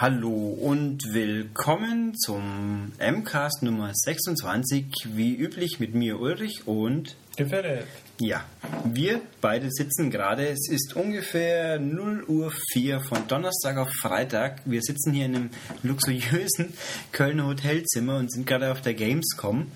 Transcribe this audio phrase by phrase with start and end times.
[0.00, 7.84] Hallo und willkommen zum MCAST Nummer 26, wie üblich mit mir Ulrich und Gefällt.
[8.18, 8.42] ja,
[8.86, 14.62] wir beide sitzen gerade, es ist ungefähr 0 Uhr 4 von Donnerstag auf Freitag.
[14.64, 15.50] Wir sitzen hier in einem
[15.82, 16.72] luxuriösen
[17.12, 19.66] Kölner Hotelzimmer und sind gerade auf der Gamescom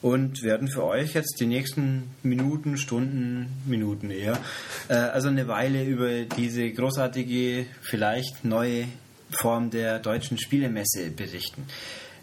[0.00, 4.40] und werden für euch jetzt die nächsten Minuten, Stunden, Minuten eher,
[4.88, 8.88] äh, also eine Weile über diese großartige, vielleicht neue
[9.36, 11.66] Form der deutschen Spielemesse berichten.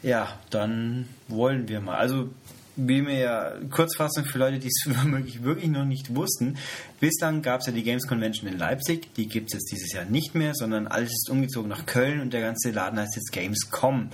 [0.01, 1.97] Ja, dann wollen wir mal.
[1.97, 2.29] Also
[2.87, 6.57] wie mir ja Kurzfassung für Leute, die es womöglich wirklich noch nicht wussten.
[6.99, 10.05] Bislang gab es ja die Games Convention in Leipzig, die gibt es jetzt dieses Jahr
[10.05, 14.09] nicht mehr, sondern alles ist umgezogen nach Köln und der ganze Laden heißt jetzt Gamescom.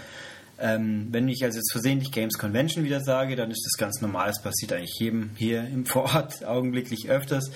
[0.57, 4.27] Ähm, wenn ich also jetzt versehentlich Games Convention wieder sage, dann ist das ganz normal.
[4.27, 7.51] Das passiert eigentlich jedem hier im Vorort augenblicklich öfters.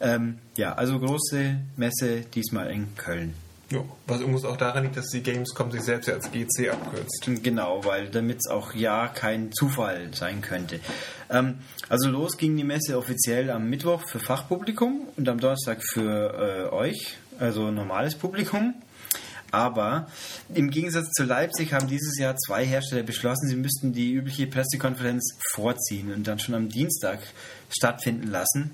[0.00, 3.34] Ähm, ja, also große Messe diesmal in Köln.
[3.70, 7.28] Ja, was übrigens auch daran liegt, dass die Gamescom sich selbst ja als GC abkürzt.
[7.42, 10.80] Genau, weil damit es auch ja kein Zufall sein könnte.
[11.28, 11.58] Ähm,
[11.90, 16.74] also los ging die Messe offiziell am Mittwoch für Fachpublikum und am Donnerstag für äh,
[16.74, 18.74] euch, also normales Publikum.
[19.50, 20.08] Aber
[20.54, 25.36] im Gegensatz zu Leipzig haben dieses Jahr zwei Hersteller beschlossen, sie müssten die übliche Pressekonferenz
[25.52, 27.20] vorziehen und dann schon am Dienstag
[27.70, 28.70] stattfinden lassen.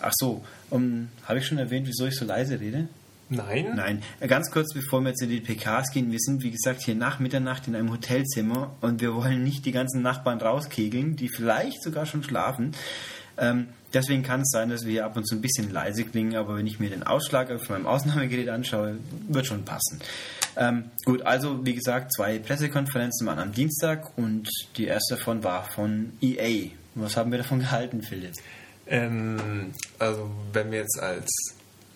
[0.00, 2.88] Ach so, um, habe ich schon erwähnt, wieso ich so leise rede?
[3.28, 3.72] Nein?
[3.74, 7.18] Nein, ganz kurz bevor wir zu den PKs gehen, wir sind wie gesagt hier nach
[7.18, 12.06] Mitternacht in einem Hotelzimmer und wir wollen nicht die ganzen Nachbarn rauskegeln, die vielleicht sogar
[12.06, 12.72] schon schlafen.
[13.38, 16.56] Ähm, deswegen kann es sein, dass wir ab und zu ein bisschen leise klingen, aber
[16.56, 20.00] wenn ich mir den Ausschlag auf meinem Ausnahmegerät anschaue, wird schon passen.
[20.56, 25.64] Ähm, gut, also wie gesagt, zwei Pressekonferenzen waren am Dienstag und die erste davon war
[25.64, 26.70] von EA.
[26.94, 28.32] Was haben wir davon gehalten, Philipp?
[28.86, 31.28] Ähm, also wenn wir jetzt als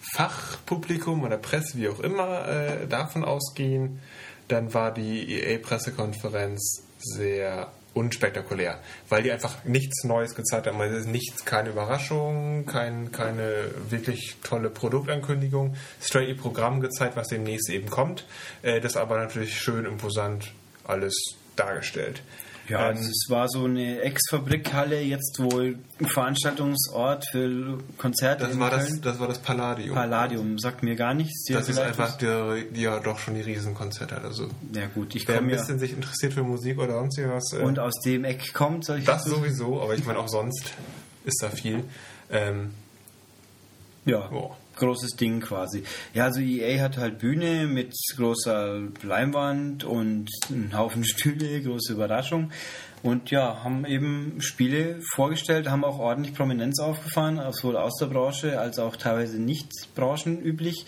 [0.00, 4.00] Fachpublikum oder Presse, wie auch immer, äh, davon ausgehen,
[4.48, 10.80] dann war die EA-Pressekonferenz sehr unspektakulär, weil die einfach nichts Neues gezeigt haben.
[10.80, 15.76] Ist nichts, keine Überraschung, kein, keine wirklich tolle Produktankündigung.
[16.00, 18.26] Straight ihr Programm gezeigt, was demnächst eben kommt.
[18.62, 20.52] Äh, das aber natürlich schön imposant
[20.84, 21.14] alles
[21.56, 22.22] dargestellt.
[22.70, 28.44] Ja, also es war so eine Ex-Fabrikhalle, jetzt wohl ein Veranstaltungsort für Konzerte.
[28.46, 28.80] Das war Köln.
[28.80, 29.94] das, das war das Palladium.
[29.94, 31.44] Palladium, sagt mir gar nichts.
[31.50, 34.24] Das ist einfach die, die ja doch schon die Riesenkonzerte hat.
[34.24, 34.48] Also?
[34.72, 35.58] Ja gut, ich wer ein komme ja...
[35.58, 38.98] bisschen sich interessiert für Musik oder sonst was, äh, Und aus dem Eck kommt, soll
[39.00, 40.72] ich das dazu- sowieso, aber ich meine auch sonst
[41.24, 41.84] ist da viel.
[42.30, 42.70] Ähm,
[44.04, 44.56] Ja, Boah.
[44.80, 45.84] Großes Ding quasi.
[46.14, 52.50] Ja, also EA hat halt Bühne mit großer Leinwand und einen Haufen Stühle, große Überraschung.
[53.02, 58.60] Und ja, haben eben Spiele vorgestellt, haben auch ordentlich Prominenz aufgefahren, sowohl aus der Branche
[58.60, 60.84] als auch teilweise nicht branchenüblich.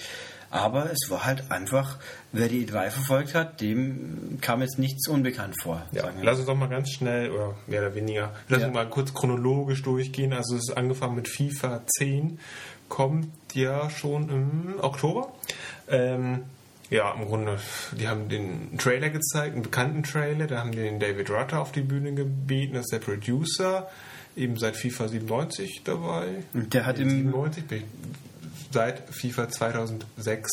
[0.50, 1.98] Aber es war halt einfach,
[2.32, 5.82] wer die E3 verfolgt hat, dem kam jetzt nichts unbekannt vor.
[5.92, 8.66] ja, lass uns doch mal ganz schnell, oder mehr oder weniger, lass Ja.
[8.66, 10.34] uns mal kurz chronologisch durchgehen.
[10.34, 12.38] Also es ist angefangen mit FIFA 10,
[12.92, 15.32] kommt ja schon im Oktober.
[15.88, 16.42] Ähm,
[16.90, 17.58] ja, im Grunde,
[17.98, 21.72] die haben den Trailer gezeigt, einen bekannten Trailer, da haben die den David Rutter auf
[21.72, 23.88] die Bühne gebeten, das ist der Producer,
[24.36, 26.44] eben seit FIFA 97 dabei.
[26.52, 27.84] Und der hat im 97, bin ich-
[28.72, 30.50] seit FIFA 2006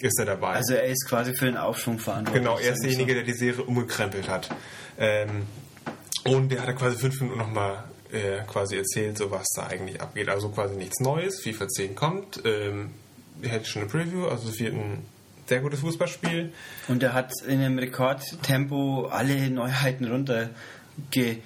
[0.00, 0.54] ist er dabei.
[0.54, 2.42] Also er ist quasi für den Aufschwung verantwortlich.
[2.44, 4.50] Genau, er ist derjenige, der die Serie umgekrempelt hat.
[4.98, 5.42] Ähm,
[6.24, 7.84] und der hat quasi fünf Minuten nochmal
[8.16, 10.28] äh, quasi erzählt, so was da eigentlich abgeht.
[10.28, 11.40] Also quasi nichts Neues.
[11.42, 12.40] FIFA 10 kommt.
[12.44, 12.90] Ähm,
[13.42, 15.04] er hätte schon eine Preview, also es wird ein
[15.46, 16.52] sehr gutes Fußballspiel.
[16.88, 20.50] Und er hat in einem Rekordtempo alle Neuheiten runter
[21.10, 21.38] ge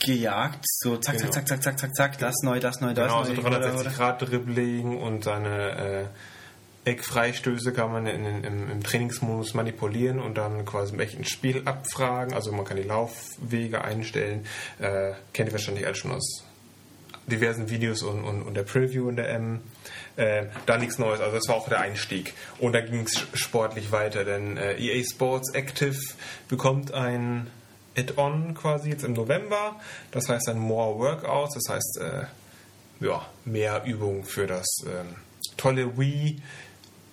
[0.00, 0.64] gejagt.
[0.64, 1.30] So zack, Genau.
[1.30, 3.34] zack, zack, zack, zack, zack, zack, das neu, das neu, das Genau, neu.
[3.36, 6.04] so 360 Grad Dribbling und seine äh,
[6.88, 12.34] Eckfreistöße kann man in, in, im, Trainingsmodus manipulieren und dann quasi im echten Spiel abfragen.
[12.34, 14.46] Also man kann die Laufwege einstellen.
[14.78, 16.44] Äh, kennt ihr wahrscheinlich alle schon aus
[17.26, 19.60] diversen Videos und, und, und der Preview in der M.
[20.16, 22.34] Äh, da nichts Neues, also das war auch der Einstieg.
[22.58, 25.98] Und dann ging es sportlich weiter, denn äh, EA Sports Active
[26.48, 27.48] bekommt ein
[27.96, 29.76] Add-on quasi jetzt im November.
[30.10, 35.16] Das heißt dann More Workouts, das heißt äh, ja, mehr Übung für das ähm,
[35.56, 36.40] tolle Wii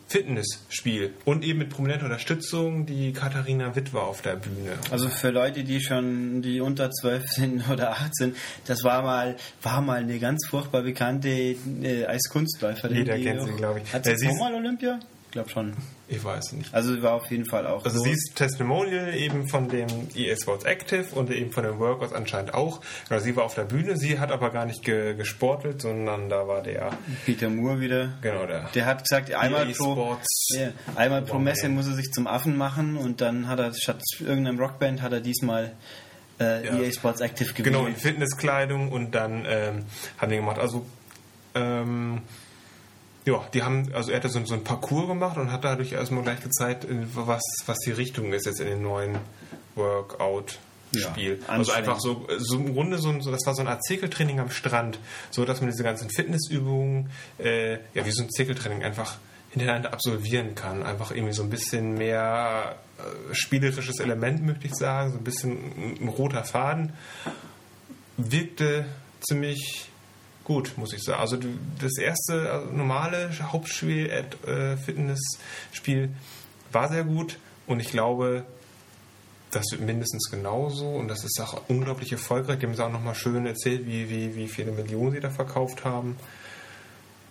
[0.08, 4.74] Fitnessspiel und eben mit prominenter Unterstützung die Katharina Witt war auf der Bühne.
[4.92, 8.36] Also für Leute, die schon die unter 12 sind oder 18,
[8.66, 12.98] das war mal war mal eine ganz furchtbar bekannte äh, Eiskunstläuferin.
[12.98, 13.94] Jeder kennt sie, glaub ich.
[13.94, 15.00] Hat sie ist- auch mal Olympia?
[15.32, 15.74] glaube schon.
[16.08, 16.72] Ich weiß nicht.
[16.74, 17.84] Also war auf jeden Fall auch.
[17.84, 18.04] Also so.
[18.04, 22.54] sie ist Testimonial eben von dem EA Sports Active und eben von den Workouts anscheinend
[22.54, 22.82] auch.
[23.10, 26.48] Genau, sie war auf der Bühne, sie hat aber gar nicht ge gesportelt, sondern da
[26.48, 26.92] war der
[27.26, 28.14] Peter Moore wieder.
[28.22, 28.70] Genau, der.
[28.76, 30.16] Der hat gesagt, einmal pro,
[30.50, 34.02] ja, einmal pro Messe muss er sich zum Affen machen und dann hat er statt
[34.20, 35.74] irgendeinem Rockband hat er diesmal
[36.40, 36.78] äh, Ja.
[36.80, 38.02] EA Sports Active Genau, in gewählt.
[38.02, 39.86] Fitnesskleidung und dann ähm,
[40.20, 40.60] haben die gemacht.
[40.60, 40.86] Also
[41.56, 42.22] ähm,
[43.26, 46.24] ja, die haben, also er hatte so, so ein Parcours gemacht und hat dadurch erstmal
[46.24, 46.86] gleich gezeigt,
[47.16, 49.18] was, was die Richtung ist jetzt in dem neuen
[49.76, 51.40] Workout-Spiel.
[51.42, 53.84] Ja, also einfach so, so im Grunde so, ein- so, das war so eine Art
[53.84, 55.00] Zirkeltraining am Strand,
[55.32, 59.18] so dass man diese ganzen Fitnessübungen, äh, ja, wie so ein Zirkeltraining einfach
[59.52, 60.84] hintereinander absolvieren kann.
[60.84, 65.52] Einfach irgendwie so ein bisschen mehr äh, spielerisches Element, möchte ich sagen, so ein bisschen
[65.52, 66.94] ein, ein roter Faden
[68.18, 68.86] wirkte
[69.22, 69.90] ziemlich
[70.46, 71.20] gut, muss ich sagen.
[71.20, 71.38] Also
[71.82, 76.16] das erste also normale Hauptspiel, äh, Fitnessspiel
[76.72, 77.38] war sehr gut
[77.68, 78.46] und ich glaube,
[79.52, 82.60] das wird mindestens genauso und das ist auch unglaublich erfolgreich.
[82.60, 85.84] Die haben es auch nochmal schön erzählt, wie, wie, wie viele Millionen sie da verkauft
[85.84, 86.18] haben.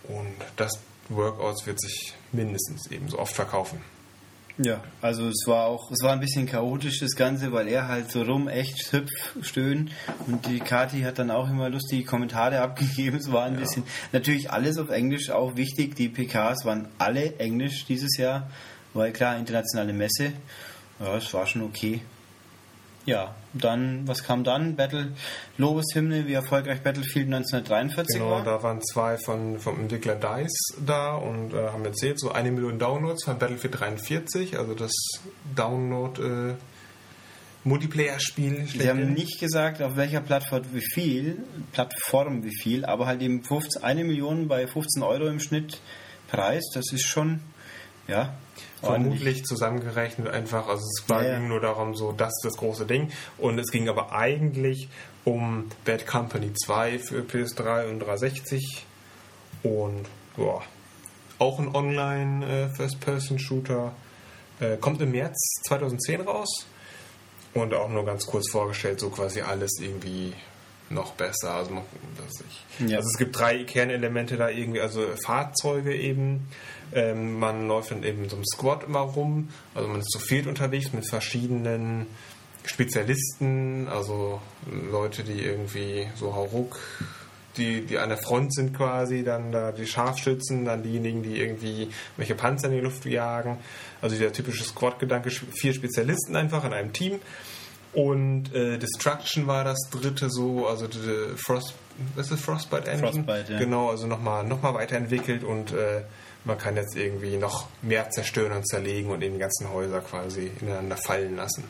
[0.07, 0.79] Und das
[1.09, 3.81] Workouts wird sich mindestens ebenso oft verkaufen.
[4.57, 8.09] Ja, also es war auch, es war ein bisschen chaotisch das Ganze, weil er halt
[8.09, 9.11] so rum echt hüpf,
[9.41, 9.91] stöhn
[10.27, 13.17] und die Kati hat dann auch immer lustige Kommentare abgegeben.
[13.17, 15.95] Es war ein bisschen, natürlich alles auf Englisch, auch wichtig.
[15.95, 18.49] Die PKs waren alle Englisch dieses Jahr,
[18.93, 20.31] weil klar, internationale Messe.
[21.01, 22.01] Ja, es war schon okay.
[23.05, 24.75] Ja, dann, was kam dann?
[24.75, 25.11] Battle,
[25.57, 28.43] Lobeshymne, wie erfolgreich Battlefield 1943 Genau, war.
[28.43, 32.79] da waren zwei von, vom Entwickler DICE da und äh, haben erzählt, so eine Million
[32.79, 34.91] Downloads von Battlefield 43, also das
[35.55, 36.55] Download äh,
[37.63, 38.65] Multiplayer-Spiel.
[38.67, 41.37] Sie haben nicht gesagt, auf welcher Plattform wie viel,
[41.71, 45.79] Plattform wie viel, aber halt eben 15, eine Million bei 15 Euro im Schnitt
[46.27, 47.39] Preis, das ist schon,
[48.07, 48.35] ja.
[48.85, 53.11] Vermutlich zusammengerechnet einfach, also es war Ja, nur darum, so das ist das große Ding
[53.37, 54.89] und es ging aber eigentlich
[55.23, 58.85] um Bad Company 2 für PS3 und 360
[59.63, 60.05] und
[60.37, 60.61] ja,
[61.39, 63.93] auch ein Online äh, First-Person-Shooter,
[64.59, 65.37] äh, kommt im März
[65.67, 66.65] 2010 raus
[67.53, 70.33] und auch nur ganz kurz vorgestellt, so quasi alles irgendwie
[70.89, 71.55] noch besser.
[71.55, 71.83] Also, man,
[72.47, 72.87] ich.
[72.87, 72.97] Ja.
[72.97, 76.47] also es gibt drei Kernelemente da irgendwie, also Fahrzeuge eben.
[76.95, 79.49] Ähm, man läuft dann eben so einem Squad immer rum.
[79.75, 82.07] Also man ist zu viert unterwegs mit verschiedenen
[82.63, 84.41] Spezialisten, also
[84.91, 86.79] Leute, die irgendwie so Hauruck,
[87.57, 91.89] die, die an der Front sind quasi, dann da die Scharfschützen, dann diejenigen, die irgendwie
[92.17, 93.59] welche Panzer in die Luft jagen.
[94.01, 97.19] Also der typische Squad-Gedanke, vier Spezialisten einfach in einem Team.
[97.93, 100.87] Und äh, Destruction war das dritte so, also
[101.37, 101.75] Frost,
[102.15, 103.11] was ist das Frostbite Engine?
[103.11, 103.59] Frostbite, ja.
[103.59, 106.01] Genau, also nochmal noch mal weiterentwickelt und äh,
[106.45, 110.51] man kann jetzt irgendwie noch mehr zerstören und zerlegen und eben die ganzen Häuser quasi
[110.61, 111.63] ineinander fallen lassen.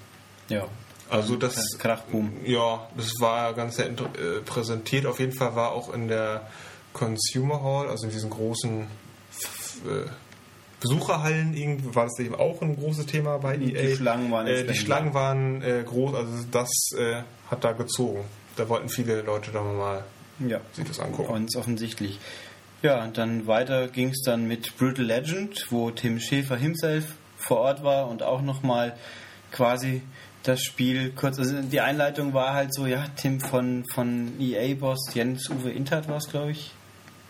[0.49, 0.67] Ja,
[1.09, 2.41] Also das, Krachboom.
[2.45, 5.05] ja, das war ganz nett äh, präsentiert.
[5.05, 6.47] Auf jeden Fall war auch in der
[6.93, 8.81] Consumer Hall, also in diesen großen
[9.85, 10.09] äh,
[10.81, 13.95] Besucherhallen irgendwie, war das eben auch ein großes Thema bei Die EA.
[13.95, 18.23] Schlangen waren äh, Die Schlangen waren äh, groß, also das äh, hat da gezogen.
[18.55, 20.03] Da wollten viele Leute da mal
[20.39, 21.33] Ja, sich das angucken.
[21.33, 22.19] ganz offensichtlich.
[22.85, 27.57] Ja, und dann weiter ging es dann mit Brutal Legend, wo Tim Schäfer himself vor
[27.57, 28.95] Ort war und auch nochmal
[29.51, 30.03] quasi
[30.43, 35.49] das Spiel kurz, also die Einleitung war halt so, ja, Tim von, von EA-Boss Jens
[35.49, 36.73] Uwe Intert war es, glaube ich.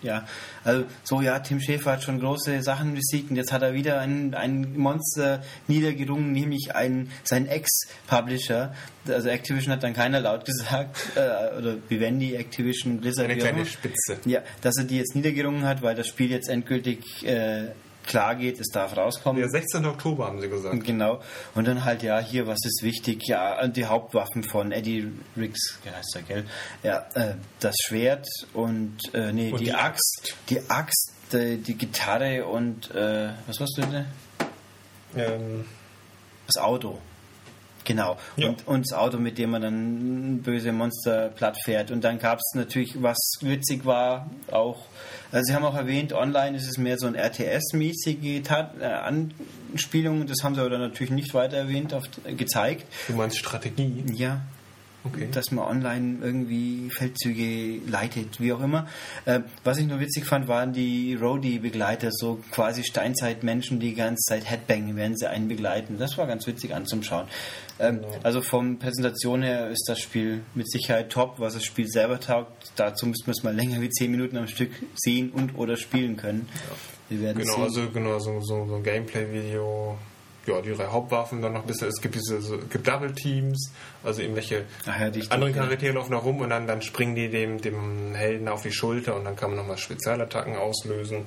[0.01, 0.27] Ja,
[0.63, 3.99] also so, ja, Tim Schäfer hat schon große Sachen besiegt und jetzt hat er wieder
[3.99, 8.73] ein, ein Monster niedergerungen, nämlich einen, seinen Ex-Publisher.
[9.07, 13.65] Also Activision hat dann keiner laut gesagt, äh, oder Vivendi, Activision, Blizzard, Eine kleine.
[13.65, 14.19] Spitze.
[14.25, 17.69] Ja, dass er die jetzt niedergerungen hat, weil das Spiel jetzt endgültig äh,
[18.05, 19.41] klar geht, es darf rauskommen.
[19.41, 19.85] Der 16.
[19.85, 20.83] Oktober haben sie gesagt.
[20.83, 21.21] Genau.
[21.53, 23.27] Und dann halt, ja, hier, was ist wichtig?
[23.27, 26.45] Ja, die Hauptwaffen von Eddie Riggs, ja, heißt er, gell?
[26.83, 31.75] Ja, äh, das Schwert und, äh, nee, Und die, die Axt, die Axt, die, die
[31.75, 34.05] Gitarre und, äh, was warst du denn?
[35.15, 35.65] Ähm,
[36.47, 36.99] Das Auto.
[37.85, 38.17] Genau.
[38.35, 38.49] Ja.
[38.49, 41.91] Und, und das Auto, mit dem man dann böse Monster platt fährt.
[41.91, 44.79] Und dann gab es natürlich, was witzig war, auch,
[45.31, 48.41] also Sie haben auch erwähnt, online ist es mehr so ein RTS-mäßige
[48.79, 50.27] äh, Anspielung.
[50.27, 52.85] Das haben Sie aber dann natürlich nicht weiter erwähnt, auf, gezeigt.
[53.07, 54.03] du meinst Strategie?
[54.13, 54.41] Ja,
[55.05, 55.27] Okay.
[55.31, 58.87] dass man online irgendwie Feldzüge leitet, wie auch immer.
[59.25, 64.21] Äh, was ich nur witzig fand, waren die Roadie-Begleiter, so quasi Steinzeitmenschen, die die ganze
[64.27, 65.97] Zeit Headbangen, während sie einen begleiten.
[65.99, 67.27] Das war ganz witzig anzuschauen.
[67.79, 72.19] Ähm, Also von Präsentation her ist das Spiel mit Sicherheit top, was das Spiel selber
[72.19, 72.71] taugt.
[72.75, 76.17] Dazu müsste man es mal länger wie 10 Minuten am Stück sehen und oder spielen
[76.17, 76.47] können.
[77.09, 77.63] Wir werden Genau, sehen.
[77.63, 79.97] also genau, so, so, so ein Gameplay-Video.
[80.45, 83.71] Ja, die drei Hauptwaffen, dann noch ein bisschen, es gibt diese so, gibt Double Teams,
[84.03, 85.65] also irgendwelche ja, die andere Stücke.
[85.65, 89.15] Charaktere laufen da rum und dann, dann springen die dem, dem Helden auf die Schulter
[89.15, 91.25] und dann kann man nochmal Spezialattacken auslösen.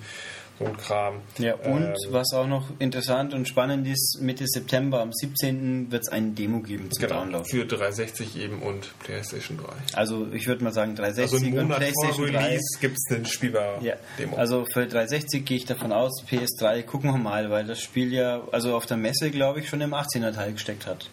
[0.59, 1.21] So ein Kram.
[1.39, 5.93] Ja, und Ähm, was auch noch interessant und spannend ist, Mitte September, am 17.
[5.93, 7.45] wird es eine Demo geben zum genau, Download.
[7.49, 9.65] für 360 eben und PlayStation 3.
[9.97, 12.39] Also ich würde mal sagen 360 Also einen und Monat vor PlayStation 3.
[12.45, 14.37] Release gibt es eine spielbare Ja, Demo.
[14.37, 18.43] also für 360 gehe ich davon aus, PS3 gucken wir mal, weil das Spiel ja,
[18.51, 21.09] also auf der Messe glaube ich schon im 18er Teil gesteckt hat.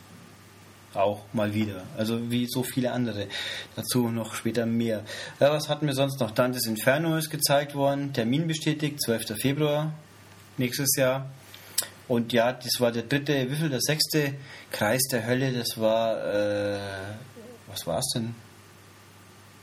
[0.95, 1.83] Auch mal wieder.
[1.97, 3.27] Also wie so viele andere.
[3.75, 5.03] Dazu noch später mehr.
[5.39, 6.31] Ja, was hatten wir sonst noch?
[6.31, 9.35] Dantes Inferno ist gezeigt worden, Termin bestätigt, 12.
[9.39, 9.93] Februar
[10.57, 11.29] nächstes Jahr.
[12.07, 14.35] Und ja, das war der dritte, wie viel, der sechste
[14.71, 16.79] Kreis der Hölle, das war, äh,
[17.67, 18.35] was war es denn?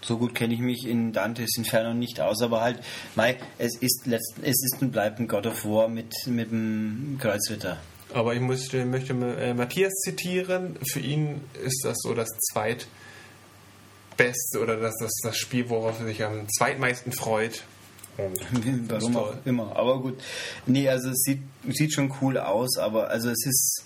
[0.00, 2.80] So gut kenne ich mich in Dantes Inferno nicht aus, aber halt,
[3.14, 7.18] mei, es ist letzt, es ist und bleibt ein God of War mit, mit dem
[7.20, 7.78] Kreuzritter.
[8.14, 10.76] Aber ich möchte, möchte äh, Matthias zitieren.
[10.90, 12.88] Für ihn ist das so das zweitbeste
[14.60, 17.64] oder das, das, das Spiel, worauf er sich am zweitmeisten freut.
[18.18, 18.38] Und
[18.88, 19.76] das ist Warum auch immer.
[19.76, 20.20] Aber gut.
[20.66, 23.84] Nee, also es sieht, sieht schon cool aus, aber also es ist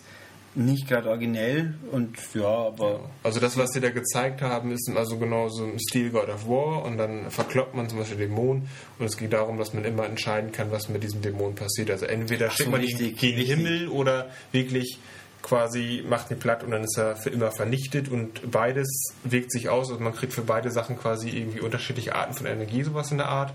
[0.57, 5.19] nicht gerade originell und ja, aber Also das, was sie da gezeigt haben, ist also
[5.19, 9.07] genau so im Stil God of War und dann verkloppt man zum Beispiel Dämonen und
[9.07, 11.91] es geht darum, dass man immer entscheiden kann, was mit diesem Dämon passiert.
[11.91, 13.47] Also entweder schickt so, man ihn gegen den.
[13.47, 14.99] Himmel oder wirklich
[15.43, 19.69] quasi macht ihn platt und dann ist er für immer vernichtet und beides wirkt sich
[19.69, 19.91] aus.
[19.91, 23.29] Also man kriegt für beide Sachen quasi irgendwie unterschiedliche Arten von Energie, sowas in der
[23.29, 23.55] Art.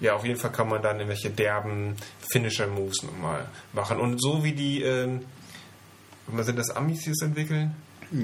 [0.00, 1.94] Ja, auf jeden Fall kann man dann irgendwelche derben
[2.32, 4.00] Finisher-Moves nochmal machen.
[4.00, 5.20] Und so wie die, ähm,
[6.32, 7.74] was sind das Amis, die es entwickeln?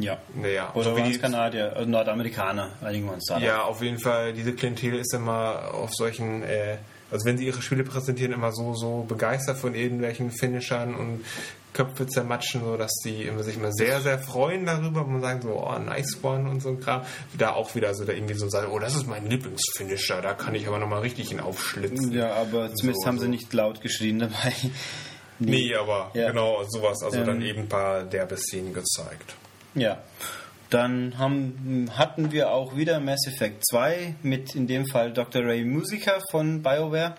[0.01, 0.19] ja.
[0.35, 3.39] Naja, Oder so wie waren die, es Kanadier, also Nordamerikaner, einigen wir uns da.
[3.39, 6.77] ja, auf jeden Fall, diese Klientel ist immer auf solchen, äh,
[7.11, 11.25] also wenn sie ihre Spiele präsentieren, immer so, so begeistert von irgendwelchen Finishern und
[11.73, 15.51] Köpfe zermatschen, so dass die immer, sich immer sehr, sehr freuen darüber und sagen so,
[15.51, 17.03] oh, nice one und so ein Kram.
[17.37, 20.55] Da auch wieder so, da irgendwie so sagen, oh, das ist mein Lieblingsfinisher, da kann
[20.55, 22.13] ich aber nochmal richtig ihn aufschlitzen.
[22.13, 23.31] Ja, aber zumindest so, haben sie so.
[23.31, 24.53] nicht laut geschrien dabei.
[25.39, 26.29] Nee, aber Ja.
[26.31, 27.47] genau sowas, also dann Ähm.
[27.47, 29.35] eben ein paar derbe Szenen gezeigt.
[29.75, 29.99] Ja.
[30.71, 35.43] Dann haben, hatten wir auch wieder Mass Effect 2 mit in dem Fall Dr.
[35.45, 37.15] Ray Musiker von BioWare.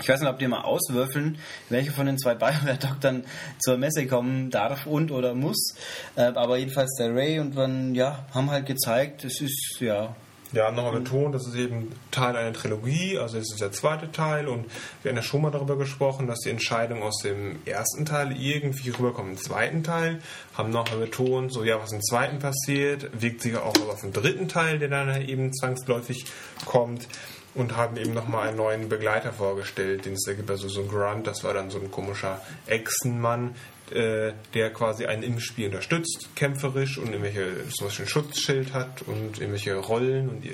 [0.00, 3.24] Ich weiß nicht, ob die mal auswürfeln, welche von den zwei BioWare-Doktoren
[3.60, 5.76] zur Messe kommen darf und oder muss.
[6.16, 10.16] Äh, aber jedenfalls der Ray und dann, ja, haben halt gezeigt, es ist, ja,
[10.54, 14.46] Ja, nochmal betont, das ist eben Teil einer Trilogie, also es ist der zweite Teil
[14.46, 14.66] und
[15.02, 18.90] wir haben ja schon mal darüber gesprochen, dass die Entscheidung aus dem ersten Teil irgendwie
[18.90, 20.20] rüberkommt im zweiten Teil,
[20.56, 24.46] haben nochmal betont, so ja, was im zweiten passiert, wirkt sich auch auf den dritten
[24.46, 26.26] Teil, der dann eben zwangsläufig
[26.64, 27.08] kommt
[27.56, 30.88] und haben eben nochmal einen neuen Begleiter vorgestellt, den es da gibt, also so ein
[30.88, 33.56] Grunt, das war dann so ein komischer Echsenmann,
[33.92, 39.02] äh, der quasi einen im Spiel unterstützt, kämpferisch und irgendwelche zum Beispiel ein Schutzschild hat
[39.02, 40.50] und irgendwelche Rollen und äh,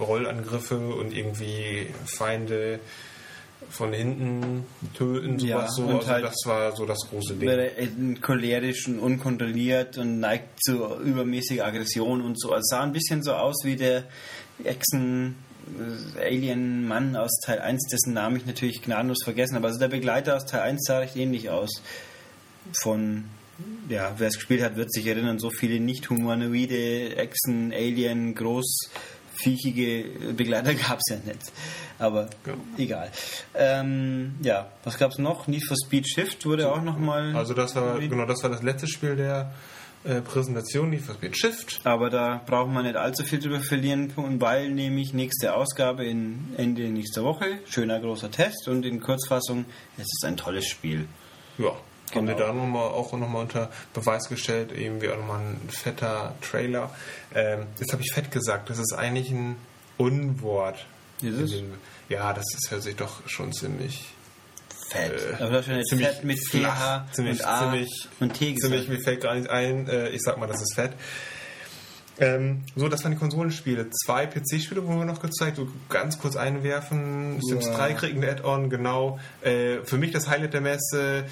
[0.00, 2.80] Rollangriffe und irgendwie Feinde
[3.70, 5.82] von hinten töten, sowas Ja, so.
[5.84, 8.20] und Also halt- das war so das große Ding.
[8.20, 12.52] cholerisch und unkontrolliert und neigt zu übermäßiger Aggression und so.
[12.52, 14.04] Also sah ein bisschen so aus wie der
[14.64, 15.36] Echsen
[16.18, 19.66] äh, Alien-Mann aus Teil 1, dessen Namen ich natürlich gnadenlos vergessen habe.
[19.68, 21.82] Also der Begleiter aus Teil 1 sah recht ähnlich aus.
[22.72, 23.24] Von,
[23.88, 30.32] ja, wer es gespielt hat, wird sich erinnern, so viele nicht humanoide Echsen, Alien, großviechige
[30.36, 31.52] Begleiter gab es ja nicht.
[31.98, 32.54] Aber Ja.
[32.78, 33.10] egal.
[33.54, 35.46] Ähm, ja, was gab es noch?
[35.46, 37.34] Need for Speed Shift wurde auch nochmal.
[37.36, 39.54] Also das war genau das war das letzte Spiel der
[40.02, 41.80] äh, Präsentation, die Speed Shift.
[41.84, 46.52] Aber da brauchen wir nicht allzu viel drüber verlieren, und weil nämlich nächste Ausgabe in
[46.56, 49.64] Ende nächster Woche, schöner großer Test und in Kurzfassung,
[49.96, 51.06] es ist ein tolles Spiel.
[51.58, 51.70] Ja,
[52.14, 52.46] haben wir Genau.
[52.48, 56.90] da noch mal, auch nochmal unter Beweis gestellt, eben wie auch nochmal ein fetter Trailer.
[57.34, 59.56] Ähm, jetzt habe ich fett gesagt, das ist eigentlich ein
[59.96, 60.86] Unwort.
[61.22, 61.72] Dem-
[62.08, 64.04] Ja, das ist, hört sich doch schon ziemlich,
[64.90, 65.12] Fett.
[65.40, 68.60] Äh, nicht ziemlich Fett mit flach, ziemlich- und A ziemlich- und T gesagt.
[68.72, 70.92] ziemlich, mir fällt gar nicht ein, äh, ich sag mal, das ist fett.
[72.20, 73.88] Ähm, so, das waren die Konsolenspiele.
[73.90, 77.40] Zwei PC-Spiele wurden wir noch gezeigt, so ganz kurz einwerfen.
[77.42, 77.76] Sims Ja.
[77.76, 79.18] 3 kriegt ein Add-on, genau.
[79.42, 81.24] Äh, für mich das Highlight der Messe.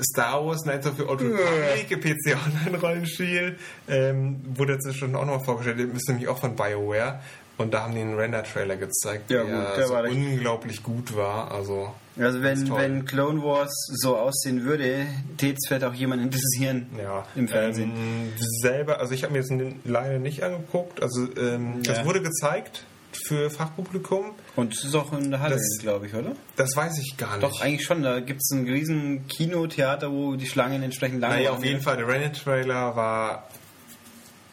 [0.00, 3.56] Star Wars Knights of the Old Republic, PC Online-Rollenspiel,
[3.88, 7.20] ähm, wurde jetzt schon auch noch vorgestellt, das ist nämlich auch von BioWare.
[7.58, 11.50] Und da haben die einen Render-Trailer gezeigt, Ja, der, gut, der so unglaublich gut war.
[11.52, 15.06] Also, Also wenn, wenn Clone Wars so aussehen würde,
[15.36, 17.24] täte es vielleicht auch jemand interessieren ja.
[17.36, 17.92] im Fernsehen.
[17.94, 18.32] Ähm,
[18.62, 19.52] selber, also ich habe mir jetzt
[19.84, 21.02] leider nicht angeguckt.
[21.02, 21.92] Also, ähm, Ja.
[21.92, 22.84] das wurde gezeigt.
[23.26, 24.34] Für Fachpublikum.
[24.56, 26.32] Und es ist auch in der Halle, glaube ich, oder?
[26.56, 27.42] Das weiß ich gar nicht.
[27.42, 28.02] Doch, eigentlich schon.
[28.02, 31.96] Da gibt es ein riesen Kinotheater, wo die Schlangen entsprechend lang Naja, auf jeden Fall,
[31.96, 33.48] der Rennet-Trailer war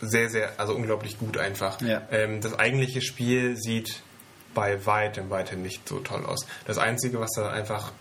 [0.02, 1.82] sehr, sehr, also unglaublich gut einfach.
[1.82, 2.02] Ja.
[2.12, 4.02] Ähm, das eigentliche Spiel sieht
[4.54, 6.46] bei weitem, weitem nicht so toll aus.
[6.66, 7.92] Das Einzige, was da einfach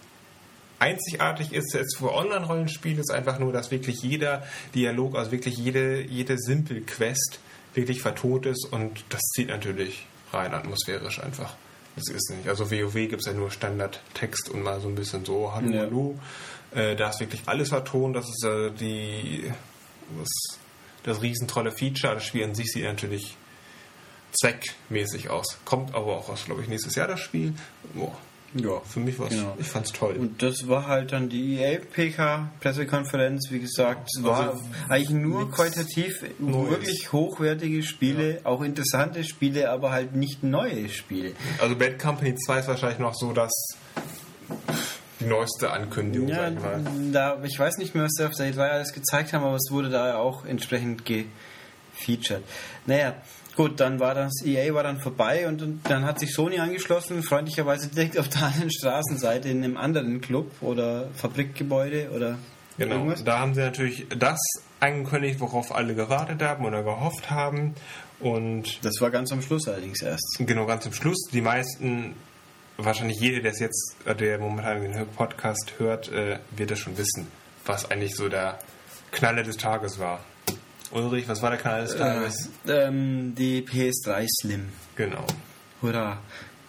[0.78, 4.44] einzigartig ist jetzt für Online-Rollenspiele, ist einfach nur, dass wirklich jeder
[4.74, 7.40] Dialog, also wirklich jede, jede Simple-Quest
[7.74, 11.54] wirklich vertont ist und das zieht natürlich rein atmosphärisch einfach.
[11.96, 12.48] Das ist nicht.
[12.48, 15.80] Also WoW gibt es ja nur Standardtext und mal so ein bisschen so, hallo, Ja.
[15.80, 16.18] hallo.
[16.74, 19.50] Äh, da ist wirklich alles vertont, das ist äh, die
[20.18, 20.58] das,
[21.02, 22.14] das riesentolle Feature.
[22.14, 23.36] Das Spiel an sich sieht natürlich
[24.40, 25.58] zweckmäßig aus.
[25.64, 27.54] Kommt aber auch aus, glaube ich, nächstes Jahr das Spiel.
[27.94, 28.16] Boah,
[28.54, 28.80] Ja.
[28.80, 29.54] für mich war es, Genau.
[29.58, 30.14] ich fand es toll.
[30.18, 34.08] Und das war halt dann die EA-PK-Pressekonferenz, wie gesagt.
[34.16, 36.70] Es war Also eigentlich nur qualitativ Neues.
[36.70, 41.32] wirklich hochwertige Spiele, auch interessante Spiele, aber halt nicht neue Spiele.
[41.60, 43.52] Also Bad Company 2 ist wahrscheinlich noch so das
[45.20, 46.80] die neueste Ankündigung, Ja, sag ich mal.
[47.12, 49.68] da, ich weiß nicht mehr, was sie auf der E3 alles gezeigt haben, aber es
[49.70, 52.44] wurde da auch entsprechend gefeatured.
[52.86, 53.14] Naja,
[53.58, 57.24] gut, dann war das EA war dann vorbei und, und dann hat sich Sony angeschlossen,
[57.24, 62.38] freundlicherweise direkt auf der anderen Straßenseite in einem anderen Club oder Fabrikgebäude oder
[62.78, 62.94] Genau.
[62.94, 63.24] irgendwas.
[63.24, 64.38] Da haben sie natürlich das
[64.78, 67.74] angekündigt, worauf alle gewartet haben oder gehofft haben.
[68.20, 70.36] Und Das war ganz am Schluss allerdings erst.
[70.38, 72.14] genau ganz zum Schluss, die meisten,
[72.76, 77.26] wahrscheinlich jeder, der es jetzt, der momentan den Podcast hört, äh, wird es schon wissen,
[77.66, 78.60] was eigentlich so der
[79.10, 80.20] Knaller des Tages war.
[80.92, 82.50] Ulrich, was war der Knaller des Tages?
[82.66, 84.68] Ähm, die PS3 Slim.
[84.96, 85.24] Genau.
[85.82, 86.18] Hurra.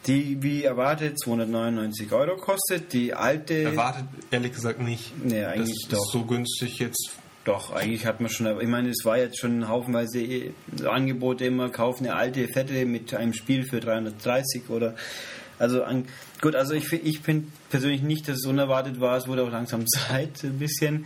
[0.08, 2.94] Die, wie erwartet, 299 Euro kostet.
[2.94, 3.64] Die alte.
[3.64, 5.14] Erwartet ehrlich gesagt nicht.
[5.24, 6.06] Nee, eigentlich das doch.
[6.06, 7.12] ist so günstig jetzt.
[7.46, 10.52] Doch, eigentlich hat man schon, ich meine, es war jetzt schon haufenweise eh
[10.86, 14.96] Angebote immer, kauf eine alte Fette mit einem Spiel für 330 oder
[15.60, 16.06] also an,
[16.42, 19.86] gut, also ich, ich finde persönlich nicht, dass es unerwartet war, es wurde auch langsam
[20.08, 21.06] Zeit ein bisschen.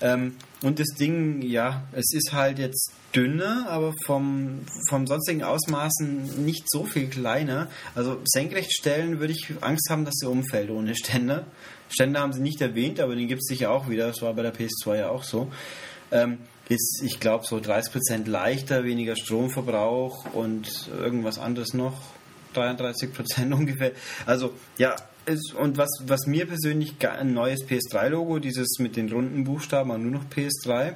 [0.00, 6.44] Ähm, und das Ding, ja, es ist halt jetzt dünner, aber vom, vom sonstigen Ausmaßen
[6.44, 7.68] nicht so viel kleiner.
[7.94, 11.46] Also senkrecht stellen würde ich Angst haben, dass sie umfällt ohne Ständer.
[11.88, 14.06] Ständer haben sie nicht erwähnt, aber den gibt es sicher auch wieder.
[14.08, 15.50] Das war bei der PS2 ja auch so.
[16.10, 16.38] Ähm,
[16.68, 22.00] ist, ich glaube, so 30% leichter, weniger Stromverbrauch und irgendwas anderes noch.
[22.54, 23.92] 33% ungefähr.
[24.26, 29.44] Also, ja, ist, und was, was mir persönlich ein neues PS3-Logo, dieses mit den runden
[29.44, 30.94] Buchstaben, aber nur noch PS3.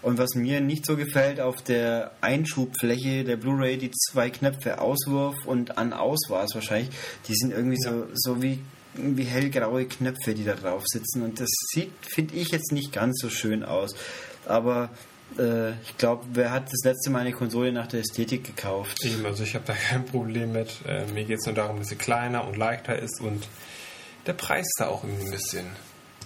[0.00, 5.34] Und was mir nicht so gefällt, auf der Einschubfläche der Blu-ray die zwei Knöpfe Auswurf
[5.44, 6.90] und An-Aus war es wahrscheinlich,
[7.26, 8.60] die sind irgendwie so, so wie,
[8.94, 11.22] wie hellgraue Knöpfe, die da drauf sitzen.
[11.22, 13.96] Und das sieht, finde ich, jetzt nicht ganz so schön aus.
[14.46, 14.90] Aber
[15.38, 19.04] äh, ich glaube, wer hat das letzte Mal eine Konsole nach der Ästhetik gekauft?
[19.04, 20.70] Eben, also ich habe da kein Problem mit.
[20.86, 23.46] Äh, mir geht es nur darum, dass sie kleiner und leichter ist und
[24.26, 25.66] der Preis da auch irgendwie ein bisschen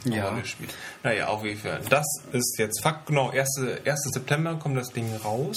[0.04, 0.28] Ja.
[0.28, 0.74] Rolle spielt.
[1.02, 1.80] Naja, auf jeden Fall.
[1.88, 3.60] Das ist jetzt Fakt, genau, 1.
[3.84, 4.10] 1.
[4.12, 5.56] September kommt das Ding raus.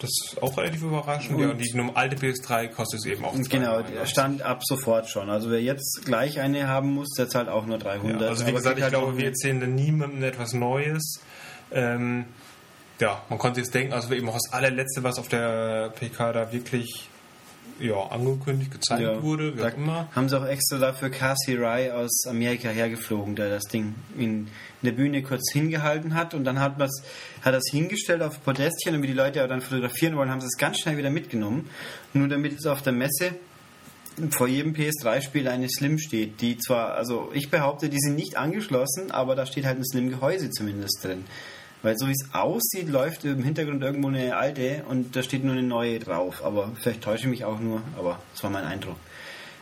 [0.00, 1.38] Das ist auch relativ überraschend.
[1.38, 3.94] ja, Und- und die num- alte PS3 kostet es eben auch Genau, 299.
[3.98, 5.30] der stand ab sofort schon.
[5.30, 8.20] Also wer jetzt gleich eine haben muss, der zahlt auch nur 300.
[8.22, 11.20] Ja, also wie Aber gesagt, ich halt glaube, wir erzählen da niemandem etwas Neues.
[11.74, 12.24] Ähm,
[13.00, 16.52] ja, man konnte jetzt denken, also eben auch das allerletzte, was auf der PK da
[16.52, 17.08] wirklich
[17.80, 20.08] ja, angekündigt, gezeigt Ja, wurde, wie auch immer.
[20.14, 24.48] Haben sie auch extra dafür Cassie Rai aus Amerika hergeflogen, der das Ding in,
[24.82, 26.90] der Bühne kurz hingehalten hat und dann hat man
[27.42, 30.58] hat das hingestellt auf Podestchen, damit die Leute auch dann fotografieren wollen, haben sie es
[30.58, 31.70] ganz schnell wieder mitgenommen.
[32.12, 33.34] Nur damit es auf der Messe
[34.30, 39.10] vor jedem PS3-Spiel eine Slim steht, die zwar, also ich behaupte, die sind nicht angeschlossen,
[39.10, 41.24] aber da steht halt ein Slim-Gehäuse zumindest drin.
[41.84, 45.52] Weil so wie es aussieht, läuft im Hintergrund irgendwo eine alte und da steht nur
[45.52, 46.42] eine neue drauf.
[46.42, 48.96] Aber vielleicht täusche ich mich auch nur, aber das war mein Eindruck.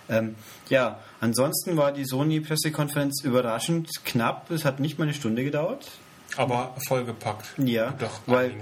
[0.09, 0.37] Ähm,
[0.69, 4.53] ja, ansonsten war die Sony-Pressekonferenz überraschend knapp.
[4.53, 5.91] Es hat nicht mal eine Stunde gedauert.
[6.37, 7.55] Aber vollgepackt.
[7.59, 8.55] Ja, Doch, weil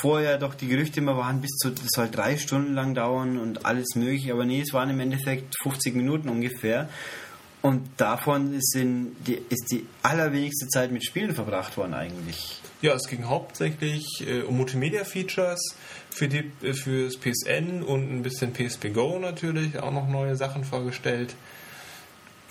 [0.00, 3.66] vorher doch die Gerüchte immer waren, bis zu, das soll drei Stunden lang dauern und
[3.66, 4.32] alles mögliche.
[4.32, 6.88] Aber nee, es waren im Endeffekt 50 Minuten ungefähr.
[7.60, 12.61] Und davon ist, in die, ist die allerwenigste Zeit mit Spielen verbracht worden eigentlich.
[12.82, 15.76] Ja, es ging hauptsächlich äh, um Multimedia-Features
[16.10, 20.64] für die, äh, fürs PSN und ein bisschen PSP Go natürlich, auch noch neue Sachen
[20.64, 21.36] vorgestellt.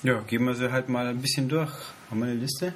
[0.03, 1.73] Ja, gehen wir sie halt mal ein bisschen durch.
[2.09, 2.73] Haben wir eine Liste?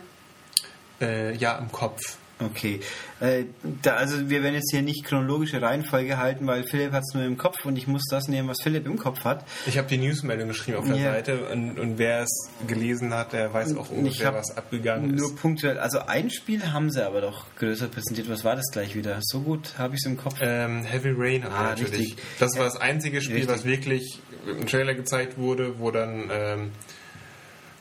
[1.00, 2.18] Äh, ja, im Kopf.
[2.38, 2.82] Okay.
[3.22, 3.46] Äh,
[3.82, 7.24] da, also wir werden jetzt hier nicht chronologische Reihenfolge halten, weil Philipp hat es nur
[7.24, 9.46] im Kopf und ich muss das nehmen, was Philipp im Kopf hat.
[9.66, 11.12] Ich habe die Newsmeldung geschrieben auf der Ja.
[11.14, 15.38] Seite und, und wer es gelesen hat, der weiß auch ungefähr, was abgegangen Nur ist.
[15.38, 18.30] punktuell, also ein Spiel haben sie aber doch größer präsentiert.
[18.30, 19.18] Was war das gleich wieder?
[19.22, 20.36] So gut habe ich es im Kopf.
[20.42, 21.94] Ähm, Heavy Rain Ah, natürlich.
[22.00, 22.16] richtig.
[22.40, 23.54] Das war das einzige Spiel, Richtig.
[23.56, 26.72] was wirklich im Trailer gezeigt wurde, wo dann ähm,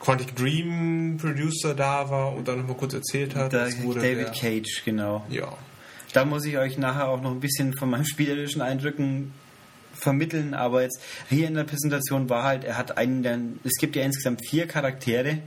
[0.04, 3.52] Quantic Dream Producer da war und dann nochmal kurz erzählt hat.
[3.52, 5.24] Da, das wurde David der, Cage, genau.
[5.30, 5.56] Ja.
[6.12, 9.32] Da muss ich euch nachher auch noch ein bisschen von meinen spielerischen Eindrücken
[9.94, 13.96] vermitteln, aber jetzt hier in der Präsentation war halt, er hat einen der, es gibt
[13.96, 15.38] ja insgesamt vier Charaktere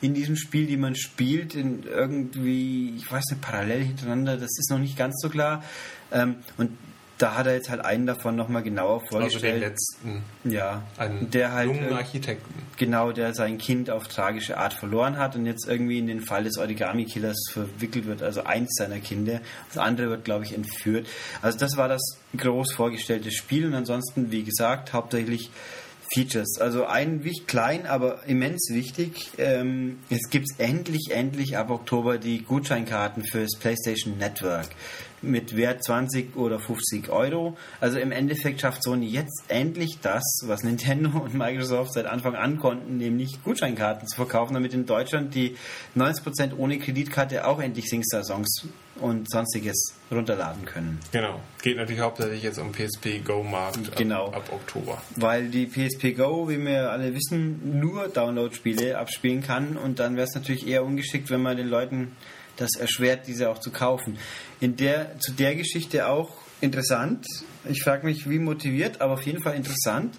[0.00, 4.70] in diesem Spiel, die man spielt, in irgendwie, ich weiß nicht, parallel hintereinander, das ist
[4.70, 5.64] noch nicht ganz so klar.
[6.12, 6.70] Ähm, und
[7.18, 9.60] da hat er jetzt halt einen davon nochmal genauer Also den vorgestellt.
[9.60, 10.22] letzten.
[10.44, 12.54] ja, Einen der halt jungen äh, Architekten.
[12.76, 16.44] Genau, der sein Kind auf tragische Art verloren hat und jetzt irgendwie in den Fall
[16.44, 19.40] des Origami-Killers verwickelt wird, also eins seiner Kinder.
[19.68, 21.06] Das andere wird, glaube ich, entführt.
[21.42, 22.00] Also das war das
[22.36, 25.50] groß vorgestellte Spiel und ansonsten, wie gesagt, hauptsächlich
[26.14, 26.58] Features.
[26.58, 29.30] Also ein klein, aber immens wichtig.
[29.36, 34.68] Ähm, es gibt endlich, endlich ab Oktober die Gutscheinkarten fürs PlayStation Network
[35.22, 37.56] mit Wert 20 oder 50 Euro.
[37.80, 42.58] Also im Endeffekt schafft Sony jetzt endlich das, was Nintendo und Microsoft seit Anfang an
[42.58, 45.56] konnten, nämlich Gutscheinkarten zu verkaufen, damit in Deutschland die
[45.96, 48.66] 90% ohne Kreditkarte auch endlich Singstar-Songs
[49.00, 50.98] und sonstiges runterladen können.
[51.12, 51.40] Genau.
[51.62, 54.26] Geht natürlich hauptsächlich jetzt um PSP Go Markt Genau.
[54.28, 55.00] ab, ab Oktober.
[55.16, 60.26] Weil die PSP Go, wie wir alle wissen, nur Download-Spiele abspielen kann und dann wäre
[60.26, 62.16] es natürlich eher ungeschickt, wenn man den Leuten
[62.58, 64.18] das erschwert, diese auch zu kaufen.
[64.60, 67.24] In der, zu der Geschichte auch interessant.
[67.68, 70.14] Ich frage mich, wie motiviert, aber auf jeden Fall interessant.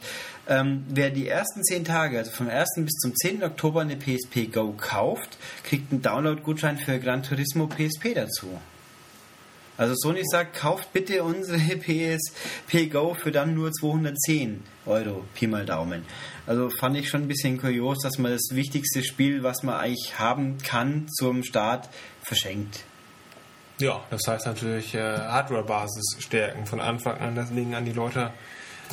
[0.48, 2.70] Ähm, wer die ersten 10 Tage, also vom 1.
[2.78, 3.44] bis zum 10.
[3.44, 8.60] Oktober eine PSP Go kauft, kriegt einen Download-Gutschein für Gran Turismo PSP dazu.
[9.78, 15.66] Also Sony sagt, kauft bitte unsere PSP Go für dann nur 210 Euro, Pi mal
[15.66, 16.04] Daumen.
[16.46, 20.20] Also fand ich schon ein bisschen kurios, dass man das wichtigste Spiel, was man eigentlich
[20.20, 21.90] haben kann zum Start,
[22.30, 22.84] verschenkt.
[23.80, 28.32] Ja, das heißt natürlich äh, Hardware-Basis stärken von Anfang an das Ding an die Leute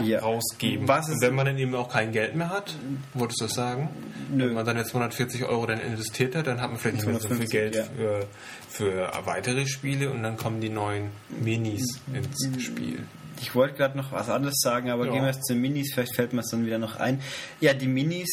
[0.02, 0.20] Ja.
[0.20, 0.86] rausgeben.
[0.86, 2.74] Was Und wenn man dann eben auch kein Geld mehr hat,
[3.14, 3.88] wolltest du das sagen?
[4.30, 4.46] Nö.
[4.46, 7.14] Wenn man dann jetzt 240 Euro dann investiert hat, dann hat man vielleicht nicht mehr
[7.20, 7.84] so viel 250, Geld ja.
[7.96, 8.26] für,
[8.68, 11.10] für weitere Spiele und dann kommen die neuen
[11.42, 13.04] Minis ins Spiel.
[13.40, 15.12] Ich wollte gerade noch was anderes sagen, aber Ja.
[15.12, 17.20] gehen wir jetzt zu den Minis, vielleicht fällt mir es dann wieder noch ein.
[17.60, 18.28] Ja, die Minis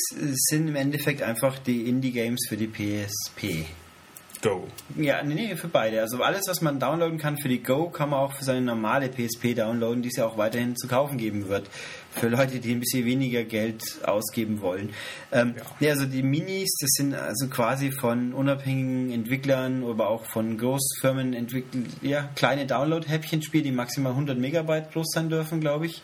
[0.49, 3.65] sind im Endeffekt einfach die Indie-Games für die PSP.
[4.43, 4.67] Go.
[4.97, 6.01] Ja, nee, nee, für beide.
[6.01, 9.07] Also alles, was man downloaden kann für die Go, kann man auch für seine normale
[9.07, 11.69] PSP downloaden, die es ja auch weiterhin zu kaufen geben wird.
[12.11, 14.89] Für Leute, die ein bisschen weniger Geld ausgeben wollen.
[15.31, 15.63] Ähm, Ja.
[15.79, 21.33] nee, also die Minis, das sind also quasi von unabhängigen Entwicklern, aber auch von Großfirmen
[21.33, 26.01] entwickelt, ja, kleine Download-Häppchenspiele, die maximal 100 Megabyte groß sein dürfen, glaube ich.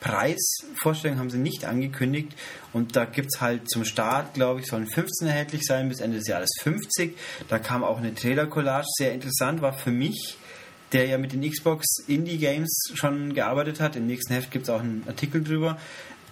[0.00, 2.32] Preisvorstellung haben sie nicht angekündigt
[2.72, 6.18] und da gibt es halt zum Start, glaube ich, sollen 15 erhältlich sein, bis Ende
[6.18, 7.16] des Jahres 50.
[7.48, 10.36] Da kam auch eine Trailer-Collage, sehr interessant war für mich,
[10.92, 13.96] der ja mit den Xbox Indie-Games schon gearbeitet hat.
[13.96, 15.78] Im nächsten Heft gibt es auch einen Artikel drüber.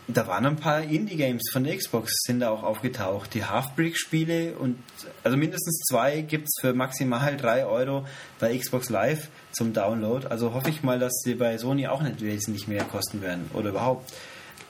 [0.09, 3.35] Da waren ein paar Indie-Games von der Xbox, sind da auch aufgetaucht.
[3.35, 4.79] Die Half-Brick-Spiele und
[5.25, 8.07] also mindestens zwei gibt es für maximal 3 Euro
[8.39, 10.27] bei Xbox Live zum Download.
[10.29, 13.71] Also hoffe ich mal, dass sie bei Sony auch nicht wesentlich mehr kosten werden oder
[13.71, 14.13] überhaupt.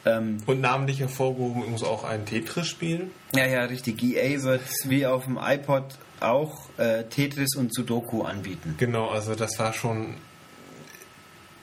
[0.07, 3.11] Ähm, Und namentlich hervorgehoben übrigens auch ein Tetris-Spiel.
[3.35, 4.03] ja, ja, richtig.
[4.03, 5.85] EA wird wie auf dem iPod
[6.21, 8.77] auch äh, Tetris und Sudoku anbieten.
[8.79, 10.15] Genau, also das war schon.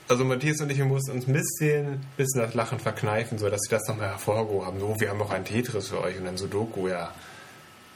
[0.06, 3.62] Also Matthias und ich, wir mussten uns ein bisschen, bisschen das Lachen verkneifen, so dass
[3.62, 4.80] sie das nochmal hervorgehoben haben.
[4.80, 7.12] So, wir haben auch ein Tetris für euch und ein Sudoku, ja.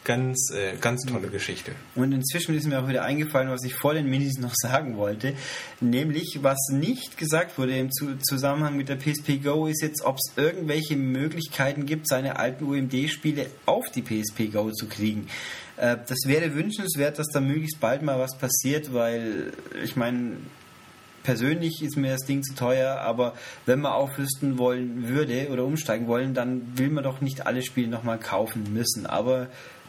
[0.05, 1.73] Ganz, äh, ganz tolle Geschichte.
[1.95, 5.35] Und inzwischen ist mir auch wieder eingefallen, was ich vor den Minis noch sagen wollte.
[5.83, 10.17] Nämlich, was nicht gesagt wurde im Zu- Zusammenhang mit der PSP Go, ist jetzt, ob
[10.17, 15.29] es irgendwelche Möglichkeiten gibt, seine alten UMD-Spiele auf die PSP Go zu kriegen.
[15.77, 19.53] Äh, das wäre wünschenswert, dass da möglichst bald mal was passiert, weil
[19.85, 20.39] ich meine,
[21.29, 23.35] persönlich ist mir das Ding zu teuer, aber
[23.67, 27.89] wenn man aufrüsten wollen würde oder umsteigen wollen, dann will man doch nicht alle Spiele
[27.89, 29.05] nochmal kaufen müssen.
[29.05, 29.49] Aber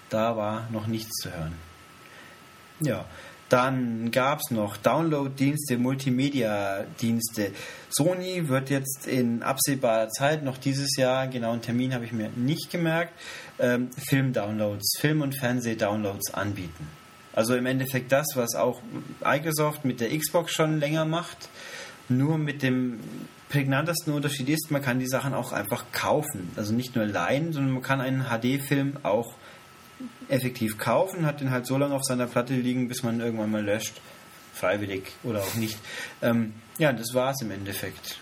[0.09, 1.53] da war noch nichts zu hören.
[2.81, 3.05] Ja,
[3.47, 7.53] dann gab es noch Download-Dienste, Multimedia-Dienste.
[7.89, 12.29] Sony wird jetzt in absehbarer Zeit, noch dieses Jahr, genau einen Termin habe ich mir
[12.35, 13.13] nicht gemerkt,
[13.59, 16.98] ähm, Film-Downloads, Film- und Fernseh-Downloads anbieten.
[17.33, 18.81] Also im Endeffekt das, was auch
[19.23, 21.49] Microsoft mit der Xbox schon länger macht,
[22.09, 22.99] nur mit dem
[23.49, 26.51] prägnantesten Unterschied ist, man kann die Sachen auch einfach kaufen.
[26.55, 29.33] Also nicht nur leihen, sondern man kann einen HD-Film auch
[30.29, 33.63] effektiv kaufen, hat den halt so lange auf seiner Platte liegen, bis man irgendwann mal
[33.63, 33.99] löscht.
[34.53, 35.77] Freiwillig oder auch nicht.
[36.21, 38.19] Ähm, ja, das war es im Endeffekt.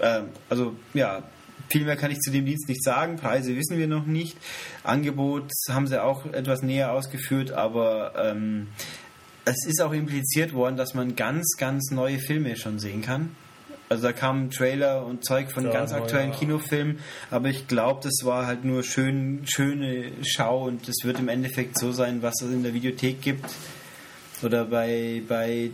[0.00, 1.22] Ähm, also, ja,
[1.72, 3.16] viel mehr kann ich zu dem Dienst nicht sagen.
[3.16, 4.36] Preise wissen wir noch nicht.
[4.84, 8.68] Angebot haben sie auch etwas näher ausgeführt, aber ähm,
[9.44, 13.34] es ist auch impliziert worden, dass man ganz, ganz neue Filme schon sehen kann.
[13.88, 18.24] Also da kamen Trailer und Zeug von Ja, ganz aktuellen Kinofilmen, aber ich glaube, das
[18.24, 22.50] war halt nur schön, schöne Schau und es wird im Endeffekt so sein, was es
[22.50, 23.44] in der Videothek gibt.
[24.42, 25.70] Oder bei, bei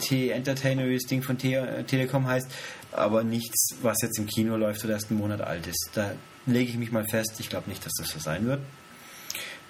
[0.00, 2.48] T Entertainer, wie das Ding von T Telekom heißt,
[2.92, 5.90] aber nichts, was jetzt im Kino läuft oder erst einen Monat alt ist.
[5.94, 6.12] Da
[6.46, 8.60] lege ich mich mal fest, ich glaube nicht, dass das so sein wird.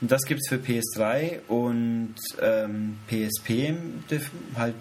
[0.01, 3.75] Und das gibt es für PS3 und ähm, PSP
[4.57, 4.75] halt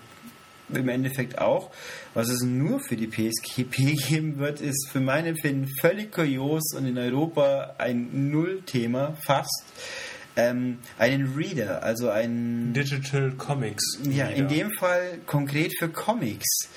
[0.74, 1.72] im Endeffekt auch.
[2.14, 3.66] Was es nur für die PSP
[4.08, 9.64] geben wird, ist für mein Empfinden völlig kurios und in Europa ein Nullthema fast.
[10.36, 14.00] Ähm, einen Reader, also ein Digital Comics.
[14.04, 14.56] ja, in Reader.
[14.56, 16.70] dem Fall konkret für Comics.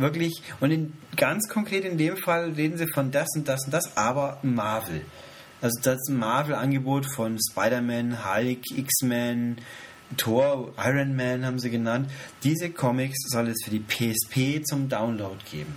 [0.00, 3.74] Wirklich, und in, ganz konkret in dem Fall reden sie von das und das und
[3.74, 5.04] das, aber Marvel.
[5.60, 9.58] Also das Marvel-Angebot von Spider-Man, Hulk, X-Men,
[10.16, 12.10] Thor, Iron Man haben sie genannt.
[12.42, 15.74] Diese Comics soll es für die PSP zum Download geben.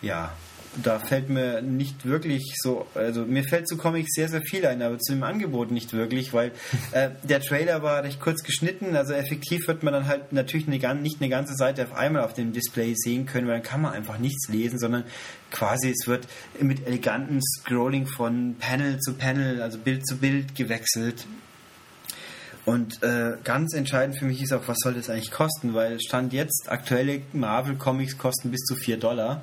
[0.00, 0.32] Ja,
[0.76, 4.82] da fällt mir nicht wirklich so, also mir fällt zu Comics sehr, sehr viel ein,
[4.82, 6.52] aber zu dem Angebot nicht wirklich, weil
[6.92, 11.00] äh, der Trailer war recht kurz geschnitten, also effektiv wird man dann halt natürlich eine,
[11.00, 13.92] nicht eine ganze Seite auf einmal auf dem Display sehen können, weil dann kann man
[13.92, 15.04] einfach nichts lesen, sondern
[15.50, 16.26] quasi es wird
[16.60, 21.26] mit elegantem Scrolling von Panel zu Panel, also Bild zu Bild gewechselt.
[22.68, 26.34] Und äh, ganz entscheidend für mich ist auch, was soll das eigentlich kosten, weil Stand
[26.34, 29.40] jetzt aktuelle Marvel-Comics kosten bis zu 4 Dollar.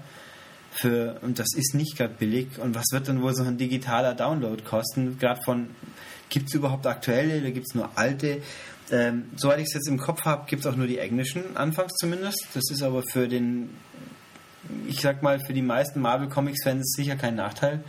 [0.78, 2.60] Für, und das ist nicht gerade billig.
[2.60, 5.18] Und was wird dann wohl so ein digitaler Download kosten?
[5.18, 5.70] Gerade von,
[6.30, 8.42] gibt es überhaupt aktuelle oder gibt es nur alte?
[8.92, 11.94] Ähm, soweit ich es jetzt im Kopf habe, gibt es auch nur die englischen, anfangs
[11.94, 12.48] zumindest.
[12.54, 13.70] Das ist aber für den,
[14.88, 17.84] ich sag mal, für die meisten Marvel-Comics-Fans sicher kein Nachteil.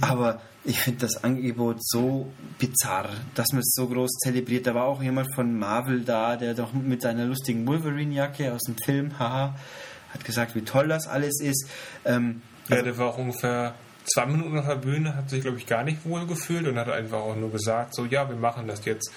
[0.00, 4.66] Aber ich finde das Angebot so bizarr, dass man es so groß zelebriert.
[4.66, 8.76] Da war auch jemand von Marvel da, der doch mit seiner lustigen Wolverine-Jacke aus dem
[8.84, 9.56] Film, haha,
[10.12, 11.66] hat gesagt, wie toll das alles ist.
[12.04, 15.66] Ähm, Ja, der war auch ungefähr zwei Minuten auf der Bühne, hat sich, glaube ich,
[15.66, 18.84] gar nicht wohl gefühlt und hat einfach auch nur gesagt, so, ja, wir machen das
[18.84, 19.10] jetzt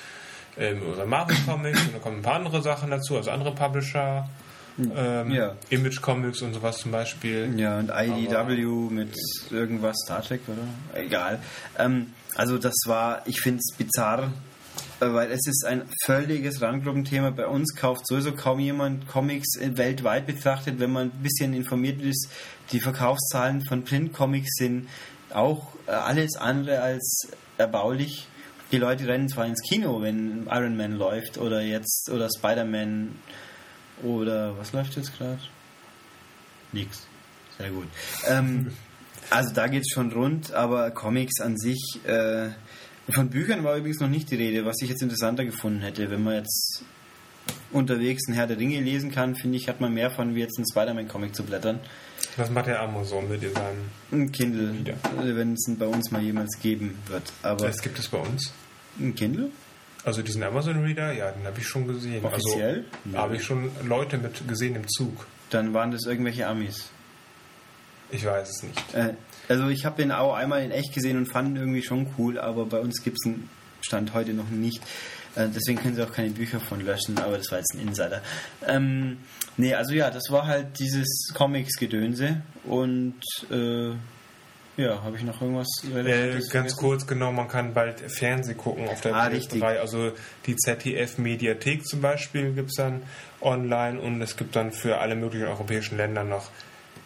[0.57, 4.27] ähm, unser Marvel Comics und dann kommen ein paar andere Sachen dazu, also andere Publisher,
[4.95, 5.55] ähm, Ja.
[5.69, 7.53] Image Comics und sowas zum Beispiel.
[7.59, 9.15] Ja, und IDW mit
[9.51, 10.99] irgendwas, Star Trek, oder?
[10.99, 11.39] Egal.
[11.77, 14.31] Ähm, also das war, ich finde es bizarr,
[15.11, 17.31] weil es ist ein völliges Randgruppenthema.
[17.31, 20.79] Bei uns kauft sowieso kaum jemand Comics äh, weltweit betrachtet.
[20.79, 22.29] Wenn man ein bisschen informiert ist,
[22.71, 24.87] die Verkaufszahlen von Print-Comics sind
[25.31, 28.27] auch äh, alles andere als erbaulich.
[28.71, 33.15] Die Leute rennen zwar ins Kino, wenn Iron Man läuft oder jetzt oder Spider-Man
[34.03, 35.39] oder was läuft jetzt gerade?
[36.71, 37.05] Nix.
[37.57, 37.87] Sehr gut.
[38.27, 38.71] Ähm,
[39.29, 42.49] also da geht's schon rund, aber Comics an sich, äh,
[43.09, 46.09] von Büchern war übrigens noch nicht die Rede, was ich jetzt interessanter gefunden hätte.
[46.09, 46.83] Wenn man jetzt
[47.71, 50.57] unterwegs ein Herr der Ringe lesen kann, finde ich, hat man mehr von wie jetzt
[50.57, 51.79] ein Spider-Man-Comic zu blättern.
[52.37, 53.77] Was macht der Amazon mit in seinem...
[54.11, 57.31] Ein Kindle, äh, wenn es ihn bei uns mal jemals geben wird.
[57.41, 58.53] Aber Das gibt es bei uns.
[58.99, 59.49] ein Kindle?
[60.05, 62.23] Also diesen Amazon Reader, ja, den habe ich schon gesehen.
[62.25, 62.85] Offiziell?
[63.05, 65.25] Also, habe ich schon Leute mit gesehen im Zug.
[65.49, 66.89] Dann waren das irgendwelche Amis.
[68.11, 68.93] Ich weiß es nicht.
[68.93, 69.13] Äh,
[69.49, 72.39] also ich habe den auch einmal in echt gesehen und fand ihn irgendwie schon cool,
[72.39, 73.49] aber bei uns gibt es einen
[73.81, 74.81] Stand heute noch nicht.
[75.35, 78.21] Äh, deswegen können sie auch keine Bücher von löschen, aber das war jetzt ein Insider.
[78.67, 79.17] Ähm,
[79.57, 83.15] nee, also ja, das war halt dieses Comics-Gedönse und
[83.51, 83.91] äh,
[84.75, 86.77] ja, habe ich noch irgendwas Äh, ganz vergessen?
[86.79, 89.31] kurz, genau, man kann bald Fernsehen gucken auf der Ah, PS3.
[89.31, 89.63] richtig.
[89.63, 90.11] Also
[90.47, 93.03] die ZDF-Mediathek zum Beispiel gibt es dann
[93.41, 96.49] online und es gibt dann für alle möglichen europäischen Länder noch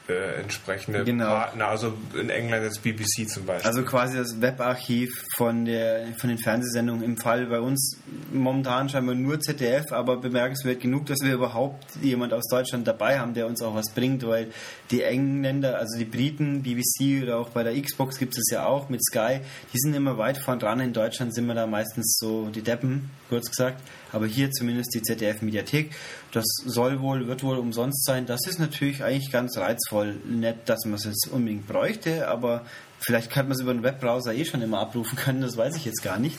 [0.10, 1.26] äh, entsprechende Genau.
[1.26, 1.68] Partner.
[1.68, 3.68] Also in England das BBC zum Beispiel.
[3.68, 7.04] Also quasi das Webarchiv von, der, von den Fernsehsendungen.
[7.04, 7.98] Im Fall bei uns
[8.32, 13.34] momentan scheinbar nur ZDF, aber bemerkenswert genug, dass wir überhaupt jemand aus Deutschland dabei haben,
[13.34, 14.48] der uns auch was bringt, weil
[14.92, 18.90] die Engländer, also die Briten, BBC oder auch bei der Xbox gibt es ja auch
[18.90, 19.40] mit Sky,
[19.74, 20.80] die sind immer weit vorn dran.
[20.80, 23.82] In Deutschland sind wir da meistens so die Deppen, kurz gesagt.
[24.12, 25.92] Aber hier zumindest die ZDF-Mediathek.
[26.32, 28.26] Das soll wohl, wird wohl umsonst sein.
[28.26, 30.16] Das ist natürlich eigentlich ganz reizvoll.
[30.26, 32.66] Nett, dass man es jetzt unbedingt bräuchte, aber
[33.00, 35.86] vielleicht kann man es über den Webbrowser eh schon immer abrufen können, das weiß ich
[35.86, 36.38] jetzt gar nicht.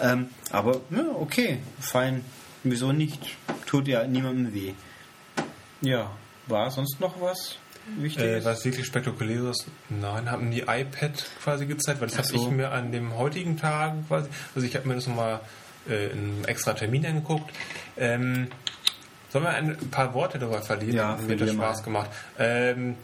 [0.00, 2.24] Ähm, aber ja, okay, fein.
[2.64, 3.36] Wieso nicht?
[3.66, 4.74] Tut ja niemandem weh.
[5.80, 6.12] Ja,
[6.46, 7.56] war sonst noch was?
[7.98, 8.42] Wichtiges?
[8.42, 9.66] Äh, was wirklich spektakuläres?
[9.88, 12.46] Nein, haben die iPad quasi gezeigt, weil das Ach habe so.
[12.46, 15.40] ich mir an dem heutigen Tag quasi, also ich habe mir das nochmal
[15.88, 17.50] äh, in einem extra Termin angeguckt.
[17.96, 18.48] Ähm,
[19.30, 20.94] sollen wir ein paar Worte darüber verlieren?
[20.96, 21.64] Ja, Mir hat das verlier mal.
[21.64, 22.10] Spaß gemacht.
[22.38, 22.96] Ähm,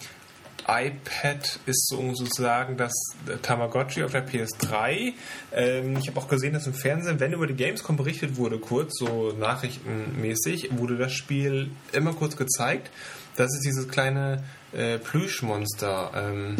[0.66, 2.92] iPad ist so sozusagen das
[3.40, 5.14] Tamagotchi auf der PS3.
[5.52, 8.98] Ähm, ich habe auch gesehen, dass im Fernsehen, wenn über die Gamescom berichtet wurde, kurz,
[8.98, 12.90] so nachrichtenmäßig, wurde das Spiel immer kurz gezeigt.
[13.36, 16.56] Das ist dieses kleine äh, Plüschmonster, ähm,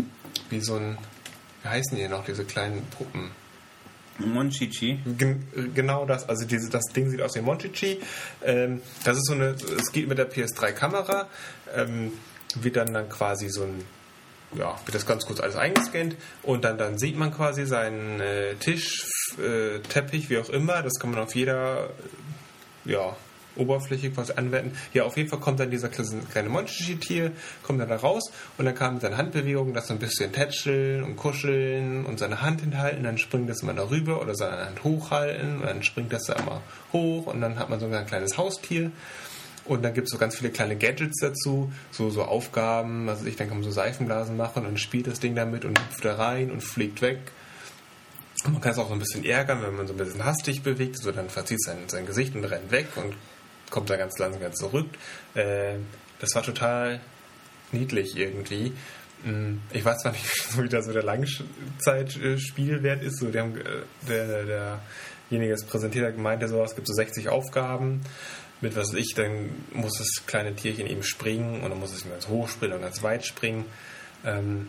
[0.49, 0.97] wie so ein,
[1.63, 3.31] wie heißen die noch, diese kleinen Puppen?
[4.19, 4.99] Monchichi.
[5.17, 8.01] Gen genau das, also diese, das Ding sieht aus wie Monchichi.
[8.45, 11.29] Ähm, das ist so eine, es geht mit der PS3-Kamera,
[11.75, 12.13] ähm,
[12.57, 13.85] wird dann dann quasi so ein,
[14.57, 18.55] ja, wird das ganz kurz alles eingescannt und dann, dann sieht man quasi seinen äh,
[18.57, 19.07] Tisch,
[19.39, 20.83] äh, Teppich, wie auch immer.
[20.83, 21.91] Das kann man auf jeder,
[22.85, 23.17] ja,
[23.59, 24.77] Oberfläche quasi anwenden.
[24.95, 28.65] Ja, auf jeden Fall kommt dann dieser kleine kleine Monchichi-Tier, kommt dann da raus und
[28.65, 32.61] dann kann mit seinen Handbewegungen das so ein bisschen tätscheln und kuscheln und seine Hand
[32.61, 36.35] hinhalten, dann springt das immer darüber oder seine Hand hochhalten und dann springt das da
[36.35, 38.91] immer hoch und dann hat man so ein kleines Haustier.
[39.65, 43.37] Und dann gibt es so ganz viele kleine Gadgets dazu, so, so Aufgaben, also ich
[43.37, 46.51] kann man so Seifenblasen machen und dann spielt das Ding damit und hüpft da rein
[46.51, 47.19] und fliegt weg.
[48.45, 50.63] Und man kann es auch so ein bisschen ärgern, wenn man so ein bisschen hastig
[50.63, 53.15] bewegt, so dann verzieht sein, sein Gesicht und rennt weg und
[53.71, 54.87] kommt da ganz langsam wieder zurück.
[55.35, 55.75] Äh,
[56.21, 57.01] das war total
[57.73, 58.73] niedlich irgendwie.
[59.25, 60.25] Mm, Ich weiß zwar nicht,
[60.63, 63.19] wie da so der Langzeitspielwert ist.
[63.19, 63.65] So, haben, äh,
[64.09, 68.01] der, der, derjenige, der es präsentiert hat, meinte so, es gibt so 60 Aufgaben.
[68.61, 72.27] Mit was ich, dann muss das kleine Tierchen eben springen und dann muss es ganz
[72.27, 73.65] hoch springen und ganz weit springen.
[74.25, 74.67] Ähm,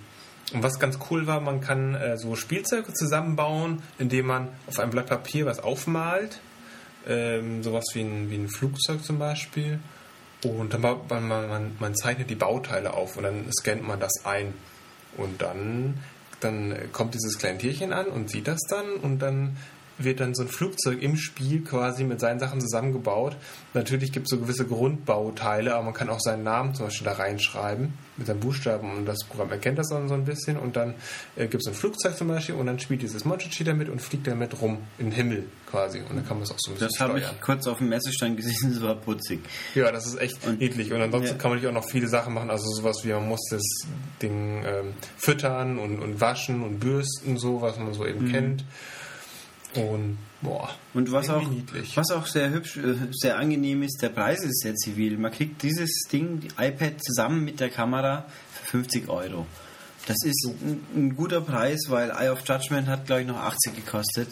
[0.53, 4.91] und was ganz cool war, man kann äh, so Spielzeuge zusammenbauen, indem man auf einem
[4.91, 6.39] Blatt Papier was aufmalt.
[7.07, 9.79] Ähm, sowas wie ein, wie ein Flugzeug zum Beispiel.
[10.43, 14.53] Und dann man, man, man, zeichnet die Bauteile auf und dann scannt man das ein.
[15.17, 15.99] Und dann,
[16.39, 19.57] dann kommt dieses kleine Tierchen an und sieht das dann und dann
[19.99, 23.35] wird dann so ein Flugzeug im Spiel quasi mit seinen Sachen zusammengebaut.
[23.73, 27.13] Natürlich gibt es so gewisse Grundbauteile, aber man kann auch seinen Namen zum Beispiel da
[27.13, 30.93] reinschreiben mit seinen Buchstaben und das Programm erkennt das dann so ein bisschen und dann
[31.37, 34.27] äh, gibt es ein Flugzeug zum Beispiel und dann spielt dieses Monchichi damit und fliegt
[34.27, 36.89] damit rum in den Himmel quasi und dann kann man es auch so ein bisschen
[36.89, 39.39] Das habe ich kurz auf dem Messestand gesehen, das war putzig.
[39.75, 40.91] Ja, das ist echt Und- niedlich.
[40.91, 41.41] Und ansonsten Ja.
[41.41, 42.49] kann man natürlich auch noch viele Sachen machen.
[42.49, 43.63] Also sowas wie man muss das
[44.21, 48.31] Ding ähm, füttern und, und waschen und bürsten, so, was man so eben Mhm.
[48.31, 48.65] kennt.
[49.75, 50.69] Und boah.
[50.93, 51.95] Und was auch, niedlich.
[51.95, 55.17] was auch sehr hübsch, äh, sehr angenehm ist, der Preis ist sehr zivil.
[55.17, 59.45] Man kriegt dieses Ding, die iPad zusammen mit der Kamera für 50 Euro.
[60.07, 63.75] Das ist ein, ein guter Preis, weil Eye of Judgment hat, glaube ich, noch 80
[63.75, 64.29] gekostet.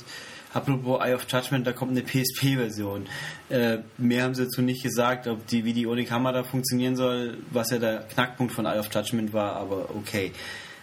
[0.54, 3.06] Apropos Eye of Judgment, da kommt eine PSP-Version.
[3.50, 7.38] Äh, mehr haben sie dazu nicht gesagt, ob die, wie die ohne Kamera funktionieren soll,
[7.52, 10.32] was ja der Knackpunkt von Eye of Judgment war, aber okay.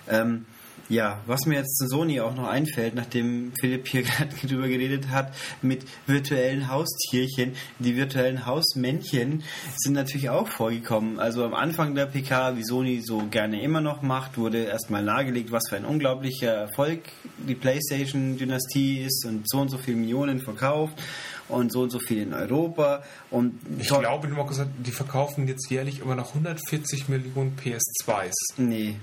[0.08, 0.44] Ähm,
[0.88, 5.08] ja, was mir jetzt zu Sony auch noch einfällt, nachdem Philipp hier gerade drüber geredet
[5.08, 9.42] hat, mit virtuellen Haustierchen, die virtuellen Hausmännchen
[9.76, 11.18] sind natürlich auch vorgekommen.
[11.18, 15.52] Also am Anfang der PK, wie Sony so gerne immer noch macht, wurde erstmal nahegelegt,
[15.52, 17.00] was für ein unglaublicher Erfolg
[17.38, 21.00] die PlayStation-Dynastie ist und so und so viele Millionen verkauft
[21.48, 25.46] und so und so viel in Europa und Ich glaube, du hast gesagt, die verkaufen
[25.46, 28.32] jetzt jährlich immer noch 140 Millionen PS2s.
[28.56, 28.96] nee,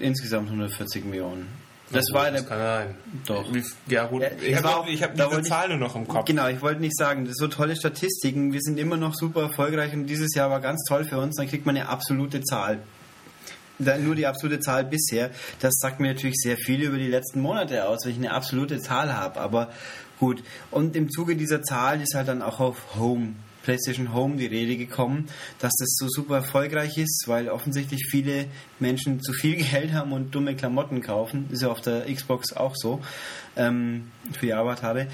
[0.00, 1.48] insgesamt 140 Millionen.
[1.92, 2.94] Das war eine das kann sein.
[3.26, 3.44] Doch.
[3.88, 4.22] Ja, gut.
[4.46, 6.24] Ich habe auch- ich hab da diese Zahl nur noch im Kopf.
[6.24, 8.52] Genau, ich wollte nicht sagen, das sind so tolle Statistiken.
[8.52, 11.34] Wir sind immer noch super erfolgreich und dieses Jahr war ganz toll für uns.
[11.36, 12.78] Dann kriegt man eine absolute Zahl.
[13.80, 15.30] Da- Nur die absolute Zahl bisher.
[15.58, 18.78] Das sagt mir natürlich sehr viel über die letzten Monate aus, wenn ich eine absolute
[18.80, 19.40] Zahl habe.
[19.40, 19.70] Aber
[20.20, 20.44] gut.
[20.70, 24.76] Und im Zuge dieser Zahl ist halt dann auch auf Home, PlayStation Home die Rede
[24.76, 28.46] gekommen, dass das so super erfolgreich ist, weil offensichtlich viele
[28.78, 31.48] Menschen zu viel Geld haben und dumme Klamotten kaufen.
[31.50, 33.00] Ist ja auf der Xbox auch so.
[33.56, 35.08] Ähm, für die Avatare.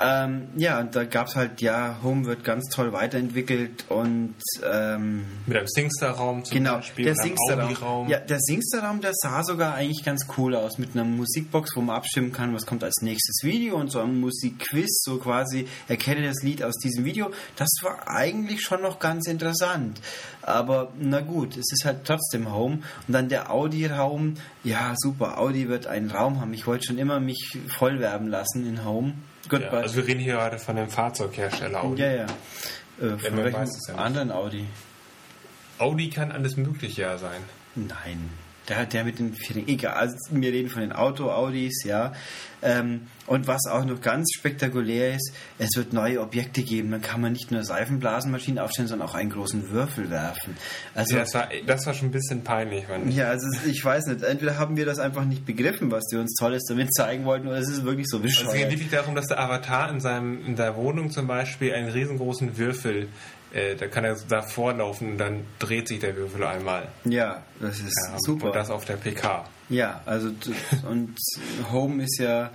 [0.00, 5.24] Ähm, ja, und da gab es halt, ja, Home wird ganz toll weiterentwickelt und ähm,
[5.46, 7.04] Mit einem Singstar-Raum zum genau, Beispiel.
[7.04, 7.60] der einem.
[7.60, 8.08] Audi-Raum.
[8.08, 11.96] Ja, der Singster-Raum, der sah sogar eigentlich ganz cool aus mit einer Musikbox, wo man
[11.96, 16.42] abstimmen kann, was kommt als nächstes Video und so ein Musikquiz, so quasi erkenne das
[16.44, 17.32] Lied aus diesem Video.
[17.56, 20.00] Das war eigentlich schon noch ganz interessant.
[20.42, 22.82] Aber na gut, es ist halt trotzdem Home.
[23.06, 26.54] Und dann der Audi-Raum, ja super, Audi wird einen Raum haben.
[26.54, 29.14] Ich wollte schon immer mich vollwerben lassen in Home.
[29.48, 32.02] Gut, Ja, also wir reden hier gerade von dem Fahrzeughersteller Audi.
[32.02, 32.26] ja, ja.
[33.00, 34.66] Äh, von welchem anderen Audi?
[35.78, 37.40] Audi kann alles Mögliche ja sein.
[37.74, 38.30] Nein.
[38.68, 42.12] Der, der mit den vier Egal, also wir reden von den Auto-Audis, ja.
[42.60, 46.90] Ähm, und was auch noch ganz spektakulär ist, es wird neue Objekte geben.
[46.90, 50.56] Dann kann man nicht nur Seifenblasenmaschinen aufstellen, sondern auch einen großen Würfel werfen.
[50.94, 52.84] Also, ja, das, war, das war schon ein bisschen peinlich.
[53.06, 53.14] Ich.
[53.14, 54.22] Ja, also ich weiß nicht.
[54.22, 57.58] Entweder haben wir das einfach nicht begriffen, was die uns Tolles damit zeigen wollten, oder
[57.58, 58.48] es ist wirklich so bescheuert.
[58.48, 61.72] Also es geht wirklich darum, dass der Avatar in, seinem, in der Wohnung zum Beispiel
[61.72, 63.08] einen riesengroßen Würfel
[63.52, 66.88] äh, da kann er da vorlaufen und dann dreht sich der Würfel einmal.
[67.04, 68.46] Ja, das ist ja, super.
[68.46, 69.44] Und das auf der PK.
[69.68, 70.30] Ja, also
[70.88, 71.16] und
[71.72, 72.50] Home ist ja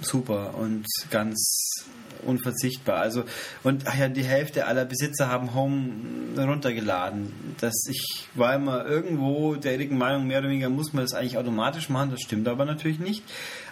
[0.00, 1.84] super und ganz
[2.24, 2.98] unverzichtbar.
[2.98, 3.24] Also
[3.62, 5.90] und ach ja, die Hälfte aller Besitzer haben Home
[6.36, 7.32] runtergeladen.
[7.60, 11.88] Das ich war immer irgendwo der Meinung, mehr oder weniger muss man das eigentlich automatisch
[11.88, 12.10] machen.
[12.10, 13.22] Das stimmt aber natürlich nicht.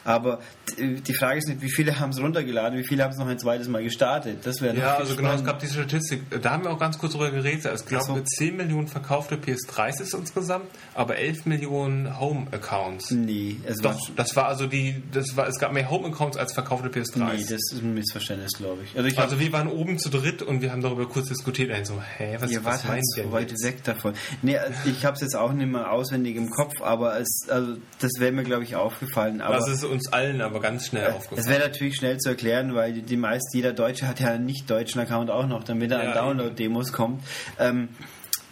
[0.07, 0.39] Aber
[0.79, 3.39] die Frage ist nicht, wie viele haben es runtergeladen, wie viele haben es noch ein
[3.39, 4.39] zweites Mal gestartet.
[4.45, 6.23] Das wäre Ja, also genau, es gab diese Statistik.
[6.43, 7.65] Da haben wir auch ganz kurz drüber geredet.
[7.67, 8.21] Es glaube so.
[8.21, 13.11] 10 Millionen verkaufte PS3s insgesamt, aber 11 Millionen Home-Accounts.
[13.11, 16.53] Nee, es Doch, war das war also die, das war, es gab mehr Home-Accounts als
[16.53, 17.19] verkaufte PS3s.
[17.19, 18.97] Nee, das ist ein Missverständnis, glaube ich.
[18.97, 21.73] Also, ich also wir waren oben zu dritt und wir haben darüber kurz diskutiert.
[21.73, 24.15] Ein so, hä, was, Ihr was wart halt so weit weg davon.
[24.43, 28.13] Nee, ich habe es jetzt auch nicht mehr auswendig im Kopf, aber es, also, das
[28.19, 29.41] wäre mir, glaube ich, aufgefallen.
[29.41, 31.41] Aber das ist uns allen aber ganz schnell aufgefallen.
[31.41, 34.47] Es wäre natürlich schnell zu erklären, weil die, die meist, jeder Deutsche hat ja einen
[34.47, 37.23] nicht-deutschen Account auch noch, damit er ja, an Download-Demos kommt.
[37.59, 37.89] Ähm,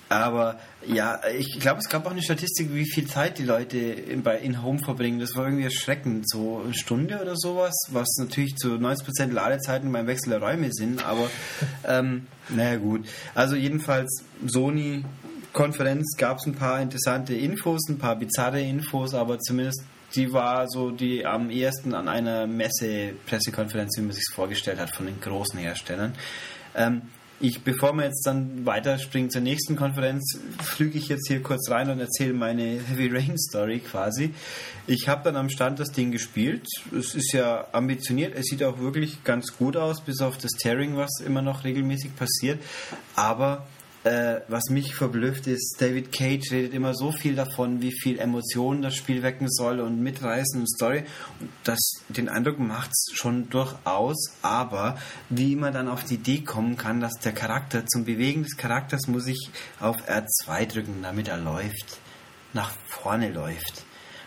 [0.08, 4.22] aber ja, ich glaube, es gab auch eine Statistik, wie viel Zeit die Leute in,
[4.22, 5.18] bei in Home verbringen.
[5.18, 6.28] Das war irgendwie erschreckend.
[6.28, 11.04] So eine Stunde oder sowas, was natürlich zu 90% Ladezeiten beim Wechsel der Räume sind.
[11.04, 11.30] Aber
[11.88, 13.06] ähm, naja, gut.
[13.34, 15.04] Also, jedenfalls, Sony
[15.52, 19.84] Konferenz gab es ein paar interessante Infos, ein paar bizarre Infos, aber zumindest
[20.14, 25.06] die war so die am ehesten an einer Messe-Pressekonferenz, wie man sich vorgestellt hat, von
[25.06, 26.14] den großen Herstellern.
[26.74, 27.02] Ähm,
[27.40, 31.90] ich, bevor wir jetzt dann weiterspringen zur nächsten Konferenz, flüge ich jetzt hier kurz rein
[31.90, 34.32] und erzähle meine Heavy Rain Story quasi.
[34.86, 36.66] Ich habe dann am Stand das Ding gespielt.
[36.96, 40.96] Es ist ja ambitioniert, es sieht auch wirklich ganz gut aus, bis auf das Tearing,
[40.96, 42.62] was immer noch regelmäßig passiert.
[43.16, 43.66] Aber
[44.04, 48.82] äh, was mich verblüfft ist, David Cage redet immer so viel davon, wie viel Emotionen
[48.82, 51.04] das Spiel wecken soll und mitreißen und Story.
[51.64, 51.78] Das,
[52.08, 54.98] den Eindruck macht es schon durchaus, aber
[55.30, 59.08] wie man dann auf die Idee kommen kann, dass der Charakter, zum Bewegen des Charakters
[59.08, 59.50] muss ich
[59.80, 61.98] auf R2 drücken, damit er läuft,
[62.52, 63.84] nach vorne läuft.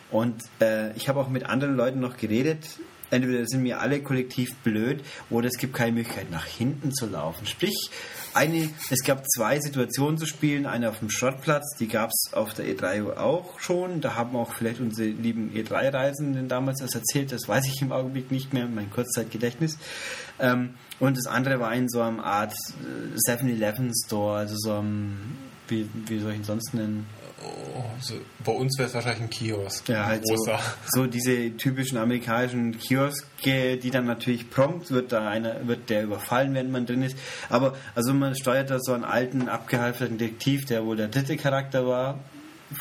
[0.09, 2.65] Und äh, ich habe auch mit anderen Leuten noch geredet,
[3.11, 7.45] entweder sind mir alle kollektiv blöd oder es gibt keine Möglichkeit nach hinten zu laufen.
[7.45, 7.89] Sprich,
[8.38, 12.53] eine, es gab zwei Situationen zu spielen, eine auf dem Schrottplatz, die gab es auf
[12.53, 13.99] der E3 auch schon.
[13.99, 18.31] Da haben auch vielleicht unsere lieben E3-Reisenden damals das erzählt, das weiß ich im Augenblick
[18.31, 19.77] nicht mehr, mein Kurzzeitgedächtnis.
[20.39, 22.53] Ähm, und das andere war in so einer Art
[23.27, 25.17] 7-Eleven-Store, äh, also so einem,
[25.67, 27.07] wie, wie soll ich ihn sonst nennen?
[27.43, 29.89] Oh, so, bei uns wäre es wahrscheinlich ein Kiosk.
[29.89, 30.57] Ja, halt so,
[30.88, 36.55] so, diese typischen amerikanischen Kioske, die dann natürlich prompt wird da einer, wird der überfallen,
[36.55, 37.15] wenn man drin ist.
[37.49, 41.85] Aber also man steuert da so einen alten, abgehalfterten Detektiv, der wohl der dritte Charakter
[41.85, 42.19] war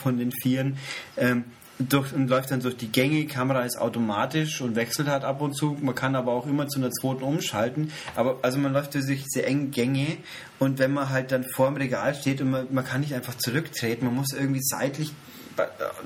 [0.02, 0.78] von den Vieren.
[1.18, 1.44] Ähm,
[1.78, 3.26] durch, und läuft dann durch die Gänge.
[3.26, 5.76] Kamera ist automatisch und wechselt halt ab und zu.
[5.80, 7.92] Man kann aber auch immer zu einer zweiten umschalten.
[8.14, 10.16] Aber also man läuft durch diese engen Gänge
[10.58, 13.36] und wenn man halt dann vor dem Regal steht und man, man kann nicht einfach
[13.36, 15.12] zurücktreten, man muss irgendwie seitlich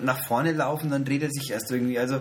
[0.03, 1.99] nach vorne laufen, dann dreht er sich erst irgendwie.
[1.99, 2.21] Also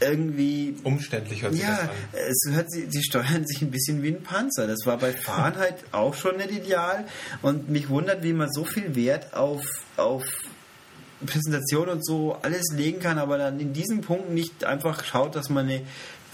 [0.00, 0.76] irgendwie.
[0.82, 1.88] Umständlich hört sich ja, das an.
[2.12, 4.66] Es hört, die steuern sich ein bisschen wie ein Panzer.
[4.66, 7.06] Das war bei Fahren halt auch schon nicht ideal.
[7.42, 9.64] Und mich wundert, wie man so viel Wert auf,
[9.96, 10.24] auf
[11.24, 15.48] Präsentation und so alles legen kann, aber dann in diesem Punkt nicht einfach schaut, dass
[15.48, 15.82] man eine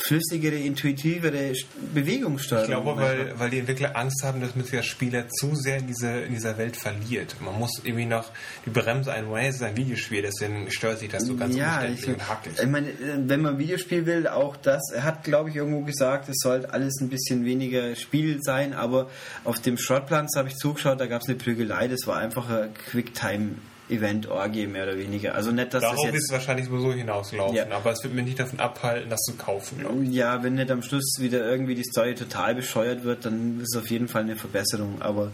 [0.01, 1.53] flüssigere, intuitivere
[1.95, 2.65] Bewegungssteuerung.
[2.65, 5.87] Ich glaube, weil, weil die Entwickler Angst haben, dass man der Spieler zu sehr in,
[5.87, 7.37] diese, in dieser Welt verliert.
[7.41, 8.31] Man muss irgendwie noch
[8.65, 12.07] die Bremse einweihen, es ist ein Videospiel, deswegen stört sich das so ganz ja, ich,
[12.07, 12.53] und hackig.
[12.59, 12.89] Ich meine,
[13.27, 16.67] wenn man ein Videospiel will, auch das, er hat, glaube ich, irgendwo gesagt, es soll
[16.67, 19.11] alles ein bisschen weniger Spiel sein, aber
[19.45, 22.73] auf dem Schrottplan habe ich zugeschaut, da gab es eine Prügelei, das war einfach ein
[22.75, 23.57] Quicktime
[23.91, 25.35] Event-Orgie mehr oder weniger.
[25.35, 27.71] Also nicht, dass Darauf das jetzt, ist wahrscheinlich sowieso hinauslaufen, ja.
[27.71, 29.85] aber es wird mir nicht davon abhalten, das zu kaufen.
[30.13, 33.83] Ja, wenn nicht am Schluss wieder irgendwie die Story total bescheuert wird, dann ist es
[33.83, 35.31] auf jeden Fall eine Verbesserung, aber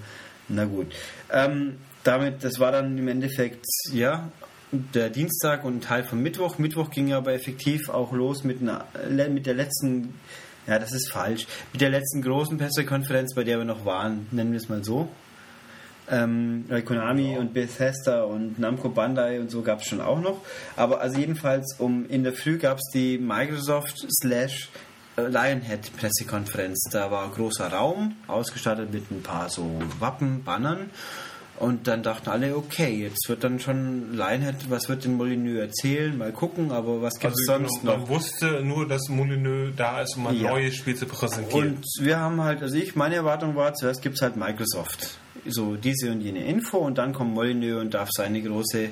[0.49, 0.93] na gut.
[1.33, 4.31] Ähm, damit, das war dann im Endeffekt, ja,
[4.73, 6.59] der Dienstag und ein Teil vom Mittwoch.
[6.59, 8.85] Mittwoch ging aber effektiv auch los mit, einer,
[9.29, 10.15] mit der letzten,
[10.67, 14.53] ja, das ist falsch, mit der letzten großen Pressekonferenz, bei der wir noch waren, nennen
[14.53, 15.09] wir es mal so.
[16.11, 17.39] Ähm, Konami ja.
[17.41, 20.41] und Bethesda und Namco Bandai und so gab es schon auch noch.
[20.77, 24.69] Aber also jedenfalls um in der Früh gab es die Microsoft slash
[25.17, 26.85] äh, Lionhead Pressekonferenz.
[26.93, 30.91] Da war ein großer Raum, ausgestattet mit ein paar so Wappen, Bannern.
[31.59, 36.17] Und dann dachten alle, okay, jetzt wird dann schon Lionhead, was wird denn Molyneux erzählen?
[36.17, 37.99] Mal gucken, aber was gibt es Also sonst genau, noch?
[38.01, 40.51] man wusste nur, dass Molyneux da ist, um ein Ja.
[40.51, 41.77] neues Spiel zu präsentieren.
[41.77, 45.19] Und wir haben halt, also ich, meine Erwartung war, zuerst gibt es halt Microsoft.
[45.49, 48.89] So diese und jene Info und dann kommt Molyneux und darf seine große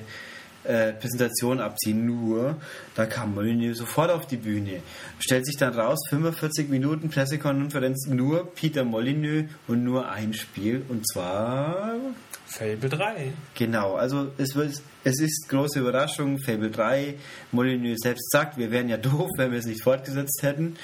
[0.64, 2.07] äh, Präsentation abziehen.
[2.07, 2.57] Nur,
[2.94, 4.80] da kam Molyneux sofort auf die Bühne.
[5.18, 10.82] Stellt sich dann raus, 45 Minuten Pressekonferenz, nur Peter Molyneux und nur ein Spiel.
[10.88, 11.94] Und zwar
[12.46, 13.32] Fable 3.
[13.55, 16.38] Genau, also es, wird, es ist große Überraschung.
[16.38, 17.14] Fable 3,
[17.52, 20.76] Molyneux selbst sagt, wir wären ja doof, wenn wir es nicht fortgesetzt hätten.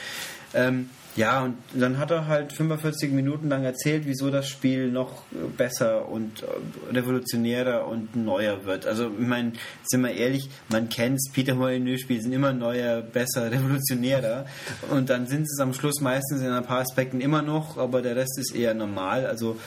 [0.52, 5.22] Ähm, ja, und dann hat er halt 45 Minuten lang erzählt, wieso das Spiel noch
[5.56, 6.46] besser und äh,
[6.92, 8.86] revolutionärer und neuer wird.
[8.86, 9.52] Also, ich meine,
[9.82, 14.46] sind wir ehrlich, man kennt es, Peter Molyneux-Spiele sind immer neuer, besser, revolutionärer.
[14.90, 18.14] Und dann sind es am Schluss meistens in ein paar Aspekten immer noch, aber der
[18.14, 19.26] Rest ist eher normal.
[19.26, 19.58] Also,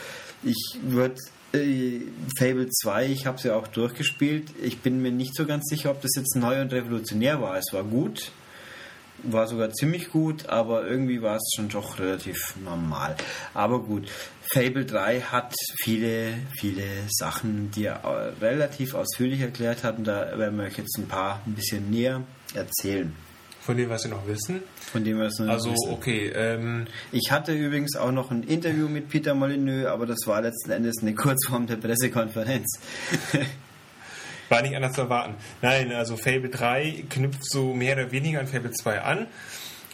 [0.42, 1.16] ich würde
[1.52, 2.00] äh,
[2.38, 4.48] Fable 2, ich habe es ja auch durchgespielt.
[4.62, 7.58] Ich bin mir nicht so ganz sicher, ob das jetzt neu und revolutionär war.
[7.58, 8.32] Es war gut,
[9.32, 13.16] war sogar ziemlich gut, aber irgendwie war es schon doch relativ normal.
[13.54, 14.08] Aber gut,
[14.52, 20.38] Fable 3 hat viele, viele Sachen, die er äh, relativ ausführlich erklärt hat und da
[20.38, 22.22] werden wir euch jetzt ein paar ein bisschen näher
[22.54, 23.14] erzählen.
[23.62, 24.60] Von dem, was Sie noch wissen.
[24.92, 25.90] Von dem wir es noch nicht Also, wissen.
[25.94, 30.42] okay, ähm, Ich hatte übrigens auch noch ein Interview mit Peter Molyneux, aber das war
[30.42, 32.78] letzten Endes eine Kurzform der Pressekonferenz.
[34.54, 35.34] war nicht anders zu erwarten.
[35.62, 39.26] Nein, also Fable 3 knüpft so mehr oder weniger an Fable 2 an.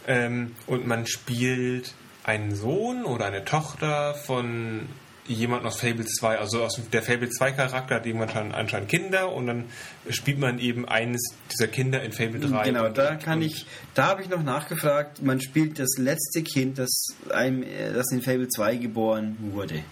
[0.07, 1.95] Ähm, und man spielt
[2.25, 4.89] einen Sohn oder eine Tochter von
[5.27, 9.33] jemand aus Fable 2, also aus der Fable 2 Charakter hat jemand schon anscheinend Kinder
[9.33, 9.65] und dann
[10.09, 12.65] spielt man eben eines dieser Kinder in Fable 3.
[12.65, 17.15] Genau, da kann ich, da habe ich noch nachgefragt, man spielt das letzte Kind, das,
[17.33, 19.85] einem, das in Fable 2 geboren wurde.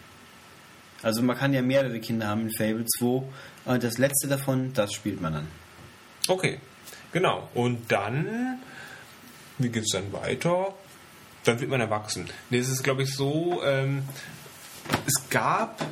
[1.03, 3.23] Also man kann ja mehrere Kinder haben in Fable 2,
[3.69, 5.49] und das letzte davon, das spielt man dann.
[6.27, 6.59] Okay,
[7.13, 7.49] genau.
[7.55, 8.59] Und dann,
[9.59, 10.75] wie geht es dann weiter?
[11.45, 12.29] Dann wird man erwachsen.
[12.51, 14.03] Nee, es ist, glaube ich, so, ähm,
[15.07, 15.85] es gab,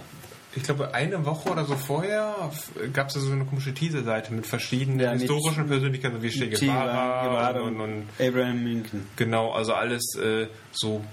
[0.55, 2.51] ich glaube, eine Woche oder so vorher
[2.95, 7.27] gab es so eine komische Teaser-Seite mit verschiedenen Ja, mit historischen Persönlichkeiten, wie Che Guevara
[7.27, 9.07] Guevara und, und, und Abraham Lincoln.
[9.17, 11.05] Genau, also alles äh, so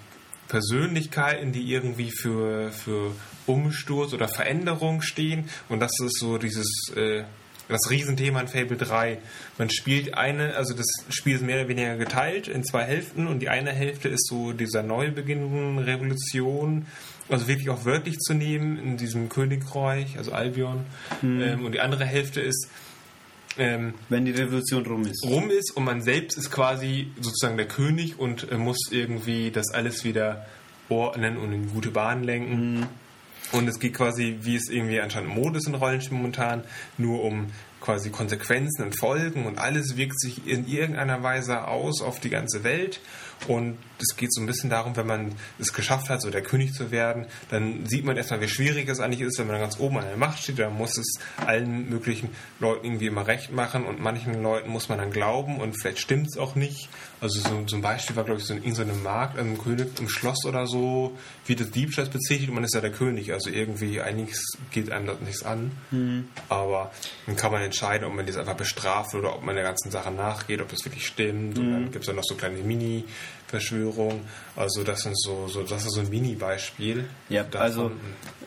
[0.53, 3.15] Persönlichkeiten, die irgendwie für, für
[3.47, 5.49] Umsturz oder Veränderung stehen.
[5.67, 7.23] Und das ist so dieses äh,
[7.69, 9.17] das Riesenthema in Fable 3.
[9.57, 13.39] Man spielt eine, also das Spiel ist mehr oder weniger geteilt in zwei Hälften und
[13.39, 16.85] die eine Hälfte ist so dieser Neubeginn Revolution,
[17.29, 20.85] also wirklich auch wörtlich zu nehmen in diesem Königreich, also Albion.
[21.23, 22.67] Ähm, und die andere Hälfte ist
[23.57, 25.25] ähm, Wenn die Revolution rum ist.
[25.25, 29.71] rum ist und man selbst ist quasi sozusagen der König und äh, muss irgendwie das
[29.71, 30.45] alles wieder
[30.89, 32.87] ordnen und in gute Bahn lenken.
[33.51, 36.63] Und es geht quasi, wie es irgendwie anscheinend Mode ist in Rollenspielen momentan,
[36.97, 37.47] nur um
[37.81, 42.63] quasi Konsequenzen und Folgen und alles wirkt sich in irgendeiner Weise aus auf die ganze
[42.63, 43.01] Welt.
[43.47, 46.73] Und es geht so ein bisschen darum, wenn man es geschafft hat, so der König
[46.73, 49.97] zu werden, dann sieht man erstmal, wie schwierig es eigentlich ist, wenn man ganz oben
[49.97, 50.59] an der Macht steht.
[50.59, 52.29] Dann muss es allen möglichen
[52.59, 56.27] Leuten irgendwie immer recht machen und manchen Leuten muss man dann glauben und vielleicht stimmt
[56.27, 56.89] es auch nicht.
[57.21, 60.09] Also so, so ein Beispiel war, glaube ich, so in irgendeinem Markt, einem König im
[60.09, 63.31] Schloss oder so, wie das Diebstahl bezichtigt und man ist ja der König.
[63.31, 65.71] Also irgendwie einiges geht einem das nichts an.
[66.49, 66.91] Aber
[67.25, 70.11] dann kann man entscheiden, ob man das einfach bestraft oder ob man der ganzen Sache
[70.11, 71.57] nachgeht, ob das wirklich stimmt.
[71.57, 72.57] Und dann gibt es dann noch so kleine
[73.53, 74.21] Mini-Verschwörungen.
[74.55, 77.05] Also das sind so, so das ist so ein Mini-Beispiel.
[77.29, 77.61] Ja, davon.
[77.61, 77.91] also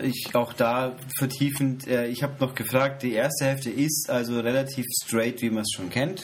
[0.02, 4.84] ich auch da vertiefend, äh, ich habe noch gefragt, die erste Hälfte ist also relativ
[5.02, 6.22] straight, wie man es schon kennt.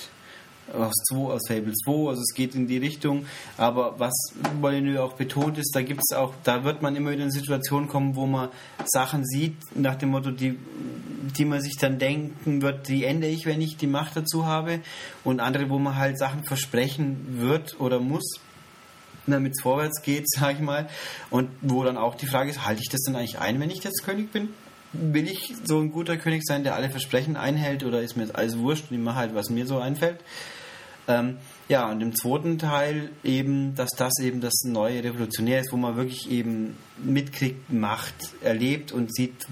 [0.72, 3.26] Aus, 2, aus Fable 2, also es geht in die Richtung.
[3.58, 4.14] Aber was
[4.60, 7.88] Molyneux auch betont ist, da gibt es auch, da wird man immer wieder in Situationen
[7.88, 8.48] kommen, wo man
[8.84, 10.56] Sachen sieht, nach dem Motto, die,
[11.36, 14.80] die man sich dann denken wird, die ändere ich, wenn ich die Macht dazu habe.
[15.24, 18.40] Und andere, wo man halt Sachen versprechen wird oder muss,
[19.26, 20.88] damit es vorwärts geht, sag ich mal.
[21.30, 23.82] Und wo dann auch die Frage ist, halte ich das denn eigentlich ein, wenn ich
[23.84, 24.50] jetzt König bin?
[24.92, 28.36] Will ich so ein guter König sein, der alle Versprechen einhält oder ist mir jetzt
[28.36, 30.20] alles wurscht und ich mache halt, was mir so einfällt?
[31.08, 35.76] Ähm, ja, und im zweiten Teil eben, dass das eben das neue Revolutionär ist, wo
[35.76, 39.46] man wirklich eben mitkriegt, Macht erlebt und sieht,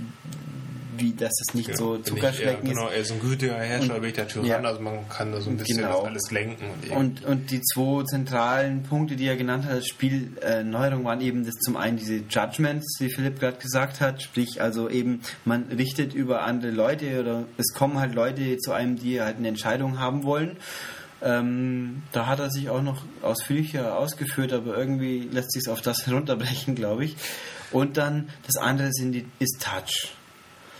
[1.01, 2.77] wie dass das nicht so Bin ich eher, Zuckerschlecken ist.
[2.77, 4.61] Genau, er ist ein gütiger Herrscher, Und- bin ich der Tyrann, ja.
[4.61, 6.03] also man kann da so ein bisschen Genau.
[6.03, 6.65] alles lenken.
[6.91, 11.45] Und, Und, und die zwei zentralen Punkte, die er genannt hat als Spielneuerung, waren eben
[11.45, 16.15] das zum einen diese Judgments, wie Philipp gerade gesagt hat, sprich also eben man richtet
[16.15, 20.25] über andere Leute oder es kommen halt Leute zu einem, die halt eine Entscheidung haben
[20.25, 20.57] wollen.
[21.23, 25.83] Ähm, da hat er sich auch noch ausführlicher ausgeführt, aber irgendwie lässt sich es auf
[25.83, 27.17] das herunterbrechen, glaube ich.
[27.73, 30.13] Und dann das andere sind die, ist Touch.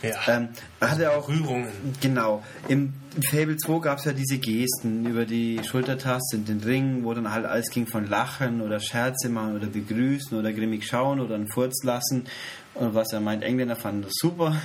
[0.01, 0.15] Ja.
[0.27, 0.49] Ähm,
[0.79, 1.67] hatte auch Rührungen.
[2.01, 2.43] Genau.
[2.67, 2.93] Im
[3.29, 7.31] Fable 2 gab es ja diese Gesten über die Schultertaste in den Ring, wo dann
[7.31, 11.47] halt alles ging von Lachen oder Scherze machen oder begrüßen oder grimmig schauen oder einen
[11.47, 12.25] Furz lassen.
[12.73, 14.55] Und was er meint, Engländer fanden das super.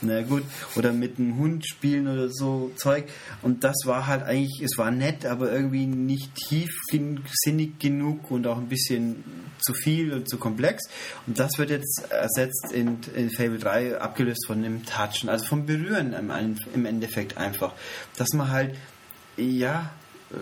[0.00, 0.42] Na gut.
[0.76, 3.08] Oder mit einem Hund spielen oder so Zeug.
[3.42, 8.58] Und das war halt eigentlich, es war nett, aber irgendwie nicht tiefsinnig genug und auch
[8.58, 9.24] ein bisschen
[9.60, 10.84] zu viel und zu komplex.
[11.26, 15.66] Und das wird jetzt ersetzt in, in Fable 3, abgelöst von dem Touchen, also vom
[15.66, 16.30] Berühren im,
[16.74, 17.72] im Endeffekt einfach.
[18.16, 18.74] Dass man halt,
[19.36, 19.90] ja,
[20.30, 20.36] äh,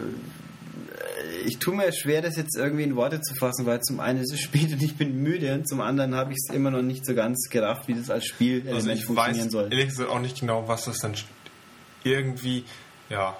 [1.44, 4.32] ich tue mir schwer, das jetzt irgendwie in Worte zu fassen, weil zum einen ist
[4.32, 7.04] es spät und ich bin müde und zum anderen habe ich es immer noch nicht
[7.04, 9.64] so ganz gerafft, wie das als Spielelement Also ich funktionieren weiß soll.
[9.70, 11.14] ehrlich gesagt auch nicht genau, was das dann
[12.04, 12.64] irgendwie,
[13.08, 13.36] ja,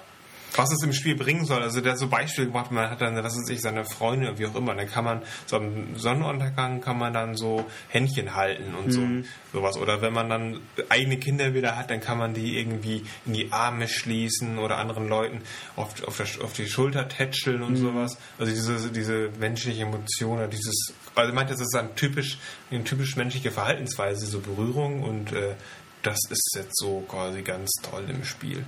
[0.55, 1.61] was es im Spiel bringen soll.
[1.63, 4.45] Also der hat so Beispiele gemacht, man hat dann, was weiß ich, seine Freunde, wie
[4.45, 8.87] auch immer, dann kann man so am Sonnenuntergang kann man dann so Händchen halten und
[8.87, 9.23] Mhm.
[9.51, 9.77] so sowas.
[9.77, 13.51] Oder wenn man dann eigene Kinder wieder hat, dann kann man die irgendwie in die
[13.51, 15.41] Arme schließen oder anderen Leuten
[15.75, 17.65] auf, auf, der, auf die Schulter tätscheln Mhm.
[17.67, 18.17] und sowas.
[18.37, 22.37] Also diese, diese menschliche Emotion, oder dieses, also ich meinte, das ist ein typisch,
[22.71, 25.55] eine typisch menschliche Verhaltensweise, so Berührung und äh,
[26.03, 28.65] das ist jetzt so quasi ganz toll im Spiel.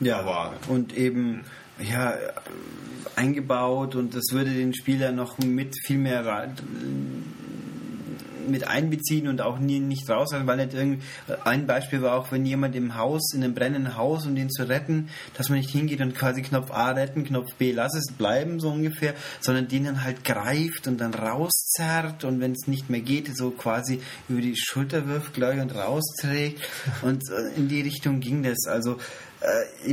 [0.00, 1.44] Ja, Aber- und eben
[1.78, 2.14] ja,
[3.16, 6.24] eingebaut und das würde den Spieler noch mit viel mehr
[8.48, 11.02] mit einbeziehen und auch nie, nicht raus, weil nicht irgendwie,
[11.44, 14.68] ein Beispiel war auch, wenn jemand im Haus, in einem brennenden Haus, um den zu
[14.68, 18.60] retten, dass man nicht hingeht und quasi Knopf A retten, Knopf B lass es bleiben,
[18.60, 23.00] so ungefähr, sondern den dann halt greift und dann rauszerrt und wenn es nicht mehr
[23.00, 26.60] geht, so quasi über die Schulter wirft, glaube ich, und rausträgt
[27.02, 28.66] und äh, in die Richtung ging das.
[28.66, 28.98] Also
[29.40, 29.90] äh,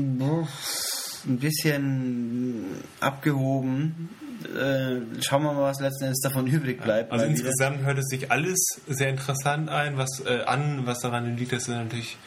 [1.25, 2.65] ein bisschen
[2.99, 4.09] abgehoben.
[4.45, 7.11] Äh, schauen wir mal, was letzten Endes davon übrig bleibt.
[7.11, 7.35] Also wieder.
[7.35, 11.67] insgesamt hört es sich alles sehr interessant ein, was äh, an, was daran liegt, dass
[11.67, 12.17] er natürlich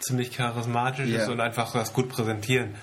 [0.00, 1.22] ziemlich charismatisch Ja.
[1.22, 2.74] ist und einfach das gut präsentieren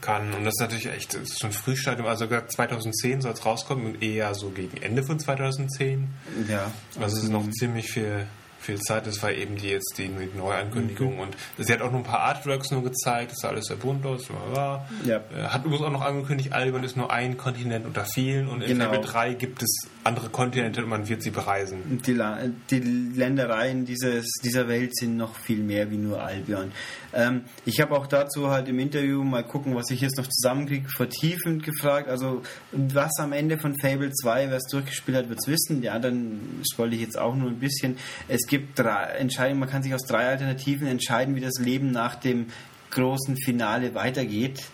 [0.00, 0.32] kann.
[0.32, 2.06] Und das ist natürlich echt das ist schon Frühstadium.
[2.08, 6.08] Also sogar 2010 soll es rauskommen und eher so gegen Ende von 2010.
[6.48, 6.72] Ja.
[7.00, 8.26] Also es ist noch ziemlich viel,
[8.66, 9.06] viel Zeit.
[9.06, 11.14] Das war eben die jetzt die, die Neuankündigung.
[11.14, 11.20] Mhm.
[11.20, 13.32] Und sie hat auch nur ein paar Artworks nur gezeigt.
[13.32, 14.28] Das sah alles sehr bunt aus.
[14.54, 14.84] Ja.
[15.06, 18.48] Äh, Hat übrigens auch noch angekündigt, Albion ist nur ein Kontinent unter vielen.
[18.48, 18.86] Und in Genau.
[18.90, 22.00] Fable 3 gibt es andere Kontinente und man wird sie bereisen.
[22.06, 22.38] Die, La
[22.70, 26.72] die Ländereien dieses, dieser Welt sind noch viel mehr wie nur Albion.
[27.16, 30.86] Ähm, ich habe auch dazu halt im Interview mal gucken, was ich jetzt noch zusammenkriege,
[30.94, 32.08] vertiefend gefragt.
[32.08, 32.42] Also,
[32.72, 35.82] was am Ende von Fable 2, wer es durchgespielt hat, wird es wissen.
[35.82, 37.96] Ja, dann spoil ich jetzt auch nur ein bisschen.
[38.28, 42.16] Es gibt drei Entscheidungen, man kann sich aus drei Alternativen entscheiden, wie das Leben nach
[42.16, 42.48] dem
[42.90, 44.64] großen Finale weitergeht.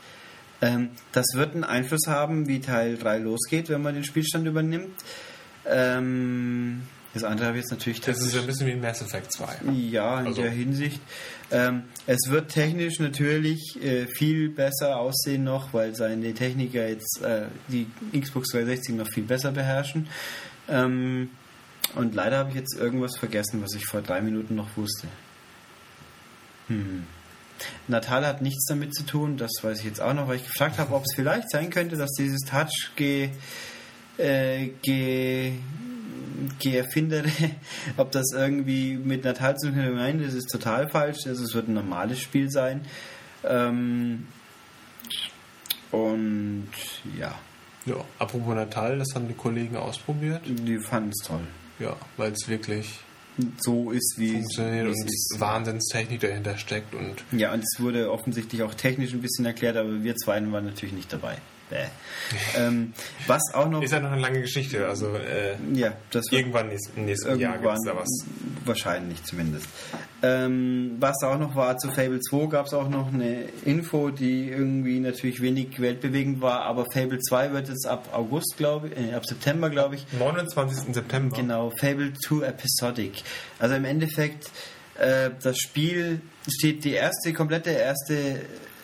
[0.61, 4.95] Ähm, das wird einen Einfluss haben, wie Teil 3 losgeht, wenn man den Spielstand übernimmt.
[5.64, 6.82] Ähm,
[7.15, 9.47] das andere habe ich jetzt natürlich Das ist ein bisschen wie Mass Effect 2.
[9.73, 11.01] ja, in Also- der Hinsicht.
[11.51, 17.47] Ähm, es wird technisch natürlich äh, viel besser aussehen noch, weil seine Techniker jetzt äh,
[17.69, 17.87] die
[18.19, 20.09] Xbox 360 noch viel besser beherrschen.
[20.69, 21.29] Ähm,
[21.95, 25.09] und leider habe ich jetzt irgendwas vergessen, was ich vor drei Minuten noch wusste.
[26.69, 27.05] Hm.
[27.87, 30.79] Natal hat nichts damit zu tun, das weiß ich jetzt auch noch, weil ich gefragt
[30.79, 33.29] habe, ob es vielleicht sein könnte, dass dieses Touch G,
[34.19, 35.53] äh, G,
[36.59, 37.28] G-Erfindere,
[37.97, 39.93] ob das irgendwie mit Natal zu tun hat.
[39.95, 41.26] Nein, das ist total falsch.
[41.26, 42.82] Also es wird ein normales Spiel sein.
[43.45, 44.26] Ähm,
[45.90, 46.68] und
[47.18, 47.34] ja,
[47.84, 50.40] Ja, apropos Natal, das haben die Kollegen ausprobiert.
[50.47, 51.47] die fanden es toll.
[51.78, 53.01] Ja, weil es wirklich
[53.59, 55.36] So ist, wie funktioniert und es ist.
[55.40, 60.03] Wahnsinnstechnik dahinter steckt und Ja, und es wurde offensichtlich auch technisch ein bisschen erklärt, aber
[60.03, 61.36] wir zwei waren natürlich nicht dabei.
[61.73, 61.87] Bäh.
[62.57, 62.93] ähm,
[63.27, 63.83] was auch noch.
[63.83, 64.87] ist ja noch eine lange Geschichte.
[64.87, 68.66] Also äh, ja, das irgendwann nächst- im nächsten Jahr gibt irgendwann es da was.
[68.66, 69.66] wahrscheinlich zumindest.
[70.23, 74.49] Ähm, was auch noch war, zu Fable 2 gab es auch noch eine Info, die
[74.51, 79.14] irgendwie natürlich wenig weltbewegend war, aber Fable 2 wird jetzt ab August, glaube ich, äh,
[79.14, 80.95] ab September, glaube ich, 29.
[80.95, 81.37] September.
[81.37, 83.23] Genau, Fable 2 Episodic.
[83.59, 84.49] Also im Endeffekt,
[84.99, 88.37] äh, das Spiel steht die erste, komplette erste,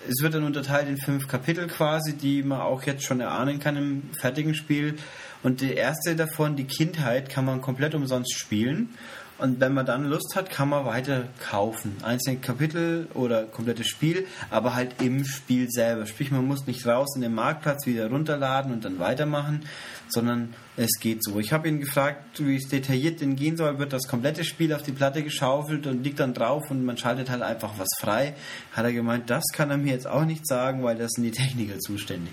[0.08, 3.76] es wird dann unterteilt in fünf Kapitel quasi, die man auch jetzt schon erahnen kann
[3.76, 4.96] im fertigen Spiel.
[5.42, 8.90] Und die erste davon, die Kindheit, kann man komplett umsonst spielen.
[9.38, 11.96] Und wenn man dann Lust hat, kann man weiter kaufen.
[12.02, 16.06] Einzelne Kapitel oder komplettes Spiel, aber halt im Spiel selber.
[16.06, 19.62] Sprich, man muss nicht raus in den Marktplatz wieder runterladen und dann weitermachen,
[20.08, 21.38] sondern es geht so.
[21.38, 23.78] Ich habe ihn gefragt, wie es detailliert denn gehen soll.
[23.78, 27.30] Wird das komplette Spiel auf die Platte geschaufelt und liegt dann drauf und man schaltet
[27.30, 28.34] halt einfach was frei?
[28.72, 31.30] Hat er gemeint, das kann er mir jetzt auch nicht sagen, weil das sind die
[31.30, 32.32] Techniker zuständig.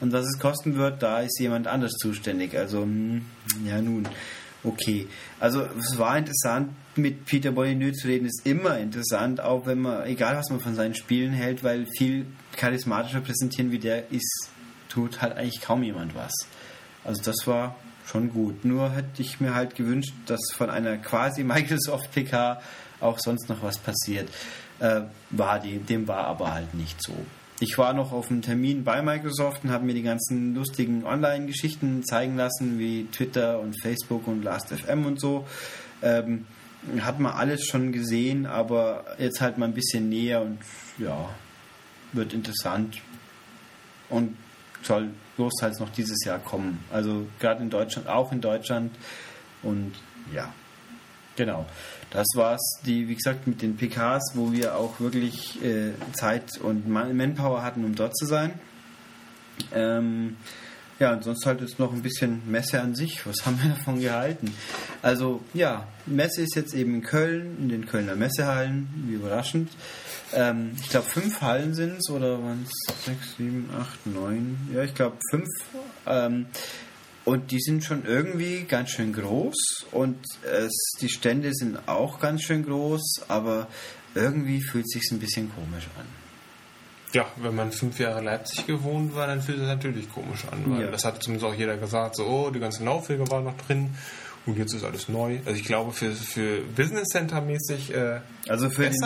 [0.00, 2.56] Und was es kosten wird, da ist jemand anders zuständig.
[2.56, 3.22] Also, hm,
[3.64, 4.08] ja nun.
[4.64, 5.06] okay.
[5.40, 10.06] Also es war interessant, mit Peter Molyneux zu reden, ist immer interessant, auch wenn man,
[10.06, 14.50] egal was man von seinen Spielen hält, weil viel charismatischer präsentieren wie der ist,
[14.88, 16.32] tut halt eigentlich kaum jemand was.
[17.04, 17.76] Also das war
[18.06, 18.64] schon gut.
[18.64, 22.60] Nur hätte ich mir halt gewünscht, dass von einer quasi Microsoft PK
[23.00, 24.28] auch sonst noch was passiert.
[24.80, 27.14] Äh, war die, dem war aber halt nicht so.
[27.60, 32.04] Ich war noch auf einem Termin bei Microsoft und habe mir die ganzen lustigen Online-Geschichten
[32.04, 35.44] zeigen lassen, wie Twitter und Facebook und Last.fm und so.
[36.00, 36.46] Ähm,
[37.00, 40.58] hat man alles schon gesehen, aber jetzt halt mal ein bisschen näher und
[40.98, 41.28] ja,
[42.12, 42.98] wird interessant
[44.08, 44.36] und
[44.88, 46.82] soll großteils noch dieses Jahr kommen.
[46.90, 48.96] Also gerade in Deutschland, auch in Deutschland
[49.62, 49.92] und
[50.34, 50.52] ja,
[51.36, 51.66] genau.
[52.10, 56.88] Das war's, die, wie gesagt, mit den PKs, wo wir auch wirklich äh, Zeit und
[56.88, 58.58] Manpower hatten, um dort zu sein.
[59.72, 60.36] Ähm,
[60.98, 63.26] ja, und sonst halt jetzt noch ein bisschen Messe an sich.
[63.26, 64.52] Was haben wir davon gehalten?
[65.02, 69.70] Also, ja, Messe ist jetzt eben in Köln, in den Kölner Messehallen, wie überraschend.
[70.32, 74.58] Ähm, ich glaube, fünf Hallen sind es, oder waren es sechs, sieben, acht, neun?
[74.74, 75.48] Ja, ich glaube, fünf.
[76.06, 76.46] Ähm,
[77.24, 82.42] und die sind schon irgendwie ganz schön groß und es, die Stände sind auch ganz
[82.42, 83.68] schön groß, aber
[84.14, 86.06] irgendwie fühlt es sich ein bisschen komisch an.
[87.12, 90.82] Ja, wenn man fünf Jahre Leipzig gewohnt war, dann fühlt es natürlich komisch an, weil
[90.82, 90.90] ja.
[90.90, 93.94] das hat zumindest auch jeder gesagt, so, oh, die ganzen Laufwege waren noch drin
[94.48, 95.40] und jetzt ist alles neu.
[95.44, 98.96] Also ich glaube, für, für Business Center mäßig äh, also für, den,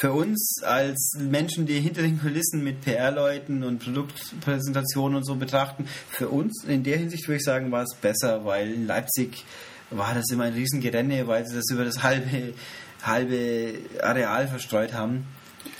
[0.00, 5.86] für uns als Menschen, die hinter den Kulissen mit PR-Leuten und Produktpräsentationen und so betrachten,
[6.10, 9.44] für uns in der Hinsicht würde ich sagen, war es besser, weil in Leipzig
[9.90, 12.54] war das immer ein Riesengerenne, weil sie das über das halbe,
[13.02, 15.26] halbe Areal verstreut haben.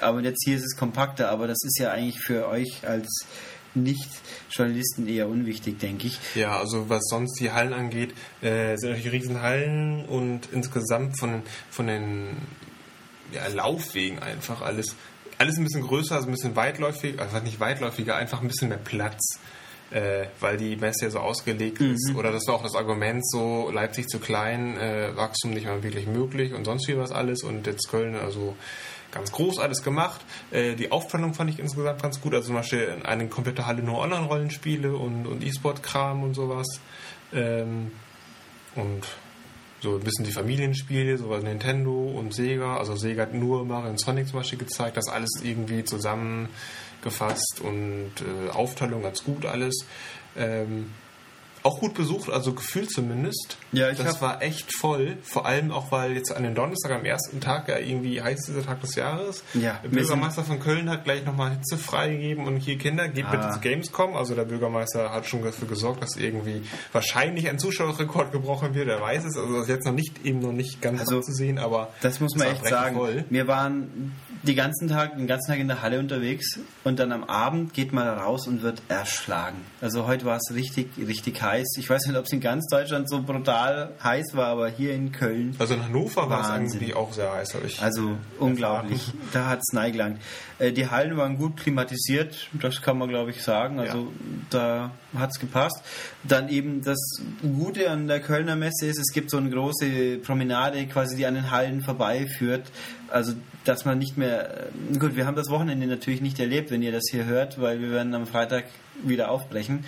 [0.01, 3.27] Aber jetzt hier ist es kompakter, aber das ist ja eigentlich für euch als
[3.83, 6.19] nicht-Journalisten eher unwichtig, denke ich.
[6.35, 8.13] Ja, also was sonst die Hallen angeht,
[8.43, 12.37] äh, sind natürlich Riesenhallen und insgesamt von, von den
[13.33, 14.97] ja, Laufwegen einfach alles,
[15.39, 18.79] alles ein bisschen größer, also ein bisschen weitläufiger, also nicht weitläufiger, einfach ein bisschen mehr
[18.79, 19.39] Platz.
[19.91, 21.95] Äh, weil die Messe ja so ausgelegt mhm.
[21.95, 22.15] ist.
[22.15, 26.07] Oder das war auch das Argument, so Leipzig zu klein, äh, Wachstum nicht mehr wirklich
[26.07, 27.43] möglich und sonst wie was alles.
[27.43, 28.55] Und jetzt Köln, also
[29.13, 30.21] ganz groß alles gemacht.
[30.51, 32.35] Äh, die Aufplanung fand ich insgesamt ganz gut.
[32.35, 36.67] Also zum Beispiel eine komplette Halle nur Online-Rollenspiele und, und E-Sport-Kram und sowas.
[37.33, 37.93] Ähm,
[38.75, 39.07] und
[39.81, 42.77] so ein bisschen die Familienspiele, sowas Nintendo und Sega.
[42.77, 44.97] Also Sega hat nur Mario und Sonic zum Beispiel gezeigt.
[44.97, 49.87] Das alles irgendwie zusammengefasst und äh, Aufteilung ganz gut alles.
[50.37, 50.93] Ähm,
[51.69, 53.59] auch gut besucht, also gefühlt zumindest.
[53.73, 55.19] Ja, ich Das war echt voll.
[55.23, 58.65] Vor allem auch, weil jetzt an den Donnerstag am ersten Tag ja irgendwie heißt dieser
[58.65, 59.45] Tag des Jahres.
[59.53, 63.31] Ja, der Bürgermeister von Köln hat gleich nochmal Hitze freigegeben und hier Kinder, geht ah.
[63.31, 64.17] bitte zu Gamescom.
[64.17, 66.63] Also der Bürgermeister hat schon dafür gesorgt, dass irgendwie
[66.93, 68.89] wahrscheinlich ein Zuschauerrekord gebrochen wird.
[68.89, 69.37] Er weiß es.
[69.37, 72.21] Also das ist jetzt noch nicht eben noch nicht ganz also, zu sehen, aber das
[72.21, 72.97] muss man echt sagen.
[72.97, 73.25] Voll.
[73.29, 77.25] Wir waren die ganzen Tag, den ganzen Tag in der Halle unterwegs und dann am
[77.25, 79.59] Abend geht man raus und wird erschlagen.
[79.81, 81.77] Also heute war es richtig, richtig heiß.
[81.79, 85.13] Ich weiß nicht, ob es in ganz Deutschland so brutal heiß war, aber hier in
[85.13, 85.55] Köln.
[85.59, 87.83] Also in Hannover war es eigentlich auch sehr heiß, habe ich.
[87.83, 89.13] Also unglaublich.
[89.33, 90.21] Da hat es neigelangt.
[90.59, 93.81] Äh, die Hallen waren gut klimatisiert, das kann man glaube ich sagen.
[93.81, 94.05] Also ja.
[94.51, 95.83] da hat es gepasst.
[96.25, 96.99] Dann eben das
[97.43, 101.35] Gute an der Kölner Messe ist, es gibt so eine große Promenade, quasi die an
[101.35, 102.71] den Hallen vorbeiführt.
[103.11, 103.33] Also
[103.69, 104.69] dass man nicht mehr.
[104.69, 107.81] Äh, gut, wir haben das Wochenende natürlich nicht erlebt, wenn ihr das hier hört, weil
[107.81, 108.65] wir werden am Freitag
[109.03, 109.85] wieder aufbrechen.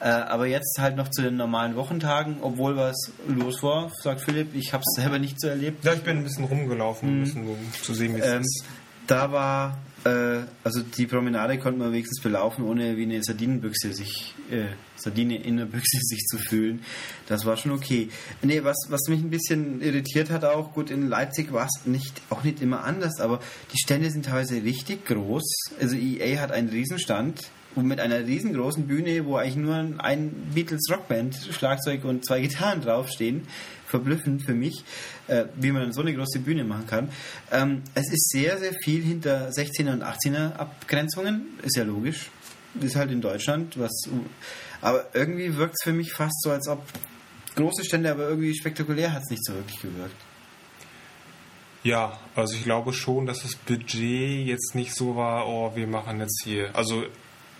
[0.00, 4.54] Äh, aber jetzt halt noch zu den normalen Wochentagen, obwohl was los war, sagt Philipp,
[4.54, 5.84] ich habe es selber nicht so erlebt.
[5.84, 7.16] Ja, ich bin ein bisschen rumgelaufen, mhm.
[7.16, 8.64] ein bisschen, um zu sehen, wie es ähm, ist.
[9.08, 14.34] Da war äh, also die Promenade konnte man wenigstens belaufen, ohne wie eine Sardinenbüchse sich,
[14.50, 16.82] äh, Sardine in der Büchse sich zu fühlen.
[17.26, 18.08] Das war schon okay.
[18.42, 22.22] Nee, was, was mich ein bisschen irritiert hat auch, gut, in Leipzig war es nicht,
[22.30, 23.40] auch nicht immer anders, aber
[23.72, 25.44] die Stände sind teilweise richtig groß.
[25.80, 31.36] Also EA hat einen Riesenstand mit einer riesengroßen Bühne, wo eigentlich nur ein Beatles Rockband,
[31.52, 33.46] Schlagzeug und zwei Gitarren draufstehen
[33.88, 34.84] verblüffend für mich,
[35.26, 37.08] äh, wie man so eine große Bühne machen kann.
[37.50, 42.30] Ähm, es ist sehr, sehr viel hinter 16er und 18er Abgrenzungen, ist ja logisch.
[42.80, 44.08] Ist halt in Deutschland, was.
[44.80, 46.84] Aber irgendwie wirkt es für mich fast so, als ob
[47.56, 50.14] große Stände, aber irgendwie spektakulär hat es nicht so wirklich gewirkt.
[51.82, 56.20] Ja, also ich glaube schon, dass das Budget jetzt nicht so war, oh, wir machen
[56.20, 57.04] jetzt hier, also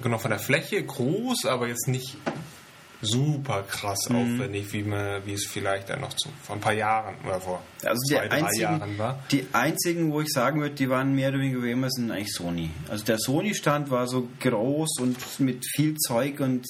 [0.02, 2.16] genau von der Fläche groß, aber jetzt nicht
[3.00, 4.16] super krass mhm.
[4.16, 7.62] aufwendig, wie, man, wie es vielleicht dann noch zu, vor ein paar Jahren oder vor
[7.84, 9.22] also zwei, drei einzigen, Jahren war.
[9.30, 12.32] Die einzigen, wo ich sagen würde, die waren mehr oder weniger wie immer, sind eigentlich
[12.32, 12.70] Sony.
[12.88, 16.66] Also der Sony-Stand war so groß und mit viel Zeug und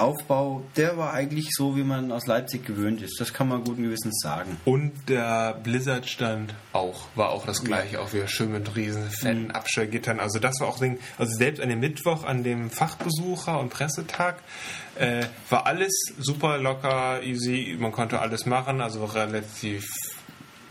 [0.00, 3.20] Aufbau, der war eigentlich so, wie man aus Leipzig gewöhnt ist.
[3.20, 4.56] Das kann man guten Gewissens sagen.
[4.64, 9.50] Und der Blizzard-Stand auch, war auch das gleiche, auch wieder schön mit riesen fetten mhm.
[9.50, 10.20] Abstellgittern.
[10.20, 14.36] Also das war auch Ding, also selbst an dem Mittwoch, an dem Fachbesucher- und Pressetag,
[14.98, 19.86] äh, war alles super locker, easy, man konnte alles machen, also relativ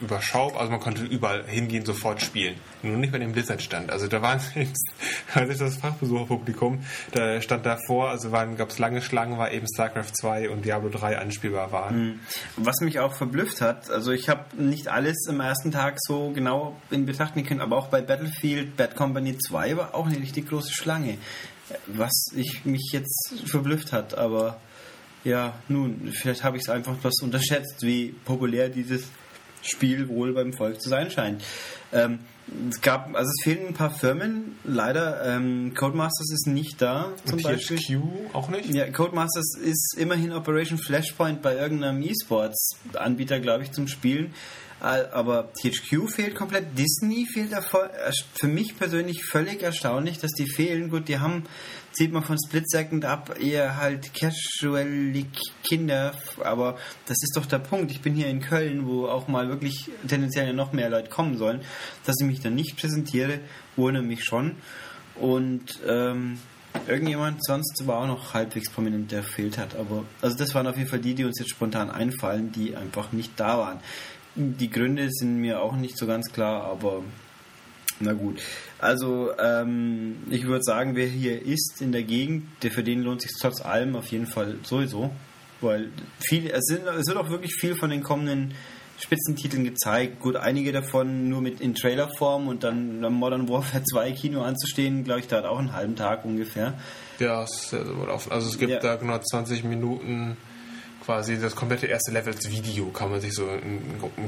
[0.02, 2.56] überschaubar, also man konnte überall hingehen, sofort spielen.
[2.84, 3.92] Nur nicht bei dem Blizzard-Stand.
[3.92, 4.40] Also da waren
[5.34, 10.12] als ich das Fachbesucherpublikum, da stand davor, also gab es lange Schlangen, war eben StarCraft
[10.14, 11.96] 2 und Diablo 3 anspielbar waren.
[11.96, 12.20] Hm.
[12.58, 16.80] Was mich auch verblüfft hat, also ich habe nicht alles im ersten Tag so genau
[16.92, 20.50] in Betracht nehmen können, aber auch bei Battlefield Bad Company 2 war auch eine richtig
[20.50, 21.18] große Schlange.
[21.88, 24.58] Was ich mich jetzt verblüfft hat, aber
[25.24, 29.10] ja, nun, vielleicht habe ich es einfach etwas unterschätzt, wie populär dieses
[29.70, 31.44] Spiel wohl beim Volk zu sein scheint.
[31.92, 32.20] Ähm,
[32.70, 35.26] es gab, also es fehlen ein paar Firmen, leider.
[35.26, 37.78] Ähm, Codemasters ist nicht da, zum Und Beispiel.
[37.78, 38.00] THQ
[38.34, 38.74] auch nicht?
[38.74, 44.34] Ja, Codemasters ist immerhin Operation Flashpoint bei irgendeinem E-Sports-Anbieter, glaube ich, zum Spielen.
[44.80, 47.52] Aber THQ fehlt komplett, Disney fehlt
[48.36, 50.92] für mich persönlich völlig erstaunlich, dass die fehlen.
[50.92, 51.46] Gut, die haben
[51.98, 55.26] sieht man von Split Second ab eher halt casual
[55.64, 56.78] Kinder, aber
[57.08, 57.90] das ist doch der Punkt.
[57.92, 61.62] Ich bin hier in Köln, wo auch mal wirklich tendenziell noch mehr Leute kommen sollen,
[62.06, 63.40] dass ich mich dann nicht präsentiere,
[63.76, 64.58] wundert mich schon.
[65.16, 66.38] Und ähm,
[66.88, 69.76] irgendjemand sonst war auch noch halbwegs prominent, der fehlt hat.
[69.76, 73.12] Aber also das waren auf jeden Fall die, die uns jetzt spontan einfallen, die einfach
[73.12, 73.80] nicht da waren.
[74.36, 77.02] Die Gründe sind mir auch nicht so ganz klar, aber
[78.00, 78.42] na gut.
[78.80, 83.22] Also ähm, ich würde sagen, wer hier ist in der Gegend, der für den lohnt
[83.22, 85.12] sich trotz allem auf jeden Fall sowieso,
[85.62, 85.90] weil
[86.20, 88.54] viel, es, sind, es wird auch wirklich viel von den kommenden
[89.00, 90.20] Spitzentiteln gezeigt.
[90.20, 95.22] Gut, einige davon nur mit in Trailerform und dann Modern Warfare 2 Kino anzustehen, glaube
[95.22, 96.74] ich, da hat auch einen halben Tag ungefähr.
[97.20, 98.80] Ja, also es gibt ja.
[98.80, 100.38] da genau 20 Minuten
[101.08, 103.80] quasi das komplette erste Level als Video kann man sich so im,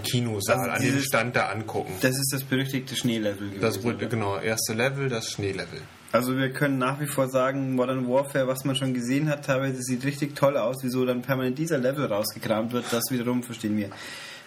[0.02, 1.92] Kinosaal also an dem Stand da angucken.
[2.00, 3.52] Das ist das berüchtigte Schneelevel.
[3.60, 5.82] Das wurde, genau, erste Level, das Schneelevel.
[6.14, 9.82] Also wir können nach wie vor sagen, Modern Warfare, was man schon gesehen hat, teilweise
[9.82, 10.78] sieht richtig toll aus.
[10.82, 13.90] Wieso dann permanent dieser Level rausgekramt wird, das wiederum verstehen wir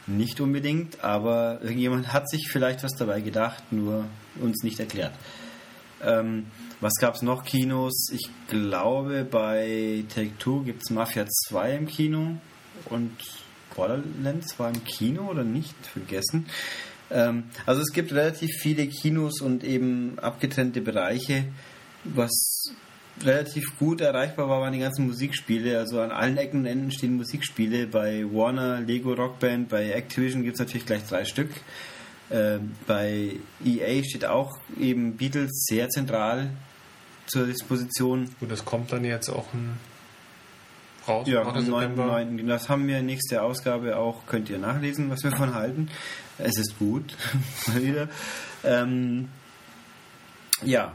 [0.06, 4.06] nicht unbedingt, aber irgendjemand hat sich vielleicht was dabei gedacht, nur
[4.40, 5.12] uns nicht erklärt.
[6.04, 6.46] Ähm,
[6.80, 8.10] was gab es noch Kinos?
[8.12, 12.36] Ich glaube, bei Take Two gibt es Mafia 2 im Kino
[12.86, 13.12] und
[13.74, 15.74] Borderlands war im Kino oder nicht?
[15.86, 16.46] Vergessen.
[17.10, 21.44] Ähm, also es gibt relativ viele Kinos und eben abgetrennte Bereiche.
[22.04, 22.32] Was
[23.24, 25.78] relativ gut erreichbar war, waren die ganzen Musikspiele.
[25.78, 27.86] Also an allen Ecken und Enden stehen Musikspiele.
[27.86, 31.50] Bei Warner, Lego Rockband, bei Activision gibt es natürlich gleich drei Stück.
[32.32, 36.50] Äh, bei EA steht auch eben Beatles sehr zentral
[37.26, 38.34] zur Disposition.
[38.40, 39.78] Und das kommt dann jetzt auch ein
[41.06, 41.26] raus?
[41.28, 42.46] Ja, am 9.
[42.46, 45.88] Das haben wir nächste Ausgabe auch, könnt ihr nachlesen, was wir davon halten.
[46.38, 47.16] Es ist gut.
[47.66, 48.08] Mal wieder.
[48.64, 49.28] Ähm,
[50.64, 50.94] ja.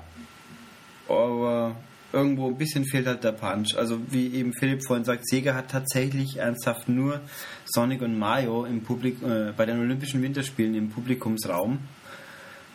[1.07, 1.75] Aber
[2.11, 3.75] irgendwo ein bisschen fehlt halt der Punch.
[3.77, 7.21] Also wie eben Philipp vorhin sagt, Sega hat tatsächlich ernsthaft nur
[7.67, 11.79] Sonic und Mario im Publik äh, bei den Olympischen Winterspielen im Publikumsraum.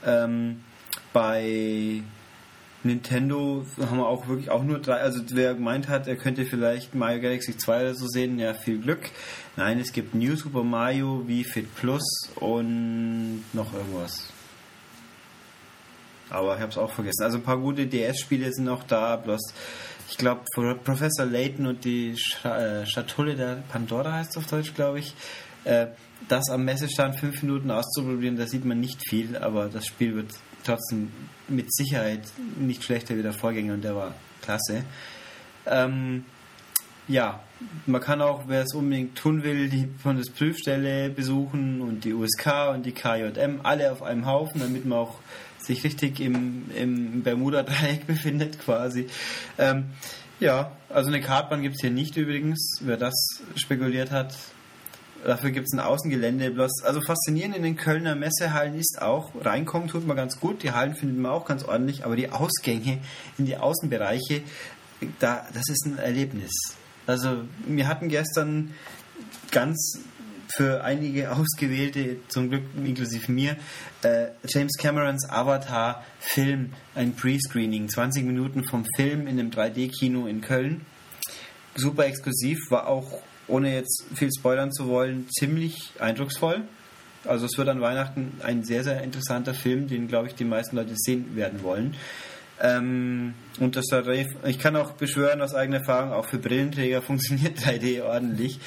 [0.04, 0.60] Ähm,
[1.12, 2.02] bei
[2.84, 6.94] Nintendo haben wir auch wirklich auch nur drei, also wer gemeint hat, er könnte vielleicht
[6.94, 9.10] Mario Galaxy 2 oder so sehen, ja, viel Glück.
[9.56, 12.02] Nein, es gibt New Super Mario, Wii Fit Plus
[12.36, 14.32] und noch irgendwas.
[16.32, 17.22] Aber ich habe es auch vergessen.
[17.22, 19.52] Also ein paar gute DS-Spiele sind auch da, bloß
[20.10, 20.42] ich glaube
[20.84, 22.14] Professor Layton und die
[22.44, 25.14] äh, Schatulle der Pandora heißt es auf Deutsch, glaube ich.
[25.64, 25.86] Äh,
[26.28, 30.32] das am Messestand fünf Minuten auszuprobieren, da sieht man nicht viel, aber das Spiel wird
[30.64, 31.10] trotzdem
[31.48, 32.22] mit Sicherheit
[32.56, 34.84] nicht schlechter wie der Vorgänger und der war klasse.
[35.66, 36.24] Ähm,
[37.08, 37.40] ja,
[37.86, 42.86] man kann auch, wer es unbedingt tun will, die Bundesprüfstelle besuchen und die USK und
[42.86, 45.18] die KJM, alle auf einem Haufen, damit man auch
[45.62, 49.06] sich richtig im, im Bermuda-Dreieck befindet quasi.
[49.58, 49.86] Ähm,
[50.40, 52.80] ja, also eine Kartbahn gibt es hier nicht übrigens.
[52.80, 53.14] Wer das
[53.54, 54.34] spekuliert hat,
[55.24, 56.50] Dafür gibt es ein Außengelände.
[56.50, 60.72] Bloß, also faszinierend in den Kölner Messehallen ist auch, reinkommen tut man ganz gut, die
[60.72, 62.98] Hallen findet man auch ganz ordentlich, aber die Ausgänge
[63.38, 64.42] in die Außenbereiche,
[65.20, 66.52] da, das ist ein Erlebnis.
[67.06, 68.74] Also wir hatten gestern
[69.50, 70.00] ganz
[70.56, 73.56] für einige Ausgewählte, zum Glück inklusive mir,
[74.02, 80.82] äh, James Camerons Avatar-Film, ein Pre-Screening, 20 Minuten vom Film in einem 3D-Kino in Köln.
[81.74, 86.62] Super exklusiv, war auch ohne jetzt viel spoilern zu wollen, ziemlich eindrucksvoll.
[87.24, 90.76] Also es wird an Weihnachten ein sehr, sehr interessanter Film, den, glaube ich, die meisten
[90.76, 91.94] Leute sehen werden wollen.
[92.62, 97.58] Ähm, und das war, ich kann auch beschwören aus eigener Erfahrung, auch für Brillenträger funktioniert
[97.58, 98.60] 3D ordentlich.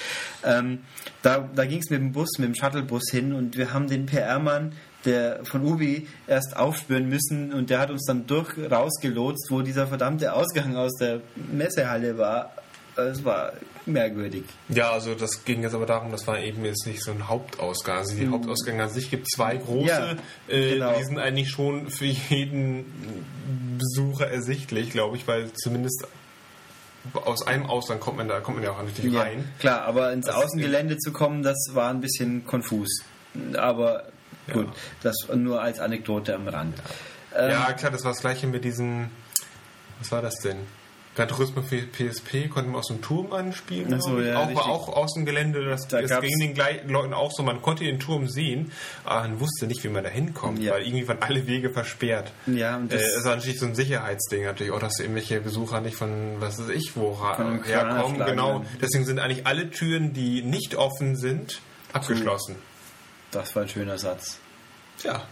[0.43, 0.79] Ähm,
[1.21, 4.05] da da ging es mit dem Bus, mit dem Shuttlebus hin und wir haben den
[4.05, 4.73] PR-Mann
[5.05, 9.87] der von Ubi erst aufspüren müssen und der hat uns dann durch rausgelotst, wo dieser
[9.87, 12.51] verdammte Ausgang aus der Messehalle war.
[12.95, 13.53] Es war
[13.85, 14.43] merkwürdig.
[14.69, 17.97] Ja, also das ging jetzt aber darum, das war eben jetzt nicht so ein Hauptausgang.
[17.97, 18.33] Also die mhm.
[18.33, 20.15] Hauptausgänge an sich gibt zwei große, ja,
[20.47, 20.97] äh, genau.
[20.97, 22.85] die sind eigentlich schon für jeden
[23.77, 26.07] Besucher ersichtlich, glaube ich, weil zumindest
[27.13, 29.47] aus einem Ausland kommt man da kommt man ja auch nicht ja, rein.
[29.59, 33.03] Klar, aber ins das Außengelände zu kommen, das war ein bisschen konfus.
[33.55, 34.05] Aber
[34.51, 34.73] gut, ja.
[35.03, 36.77] das nur als Anekdote am Rand.
[37.31, 39.09] Ja, ähm, klar, das war das gleiche mit diesem,
[39.99, 40.57] was war das denn?
[41.15, 43.93] Gran Turismo für PSP konnte man aus dem Turm anspielen.
[43.93, 45.63] Also, ja, auch, war auch Außengelände.
[45.63, 47.41] Das, da das ging den Leuten auch so.
[47.41, 48.71] Man konnte den Turm sehen,
[49.05, 50.73] aber man wusste nicht, wie man da hinkommt, ja.
[50.73, 52.33] weil irgendwie waren alle Wege versperrt.
[52.47, 55.95] Ja, und das äh, ist natürlich so ein Sicherheitsding natürlich auch, dass irgendwelche Besucher nicht
[55.95, 57.17] von was weiß ich wo
[57.63, 58.19] herkommen.
[58.25, 58.65] Genau.
[58.81, 61.61] Deswegen sind eigentlich alle Türen, die nicht offen sind,
[61.93, 62.57] abgeschlossen.
[63.31, 64.39] Das war ein schöner Satz.
[65.03, 65.23] Ja.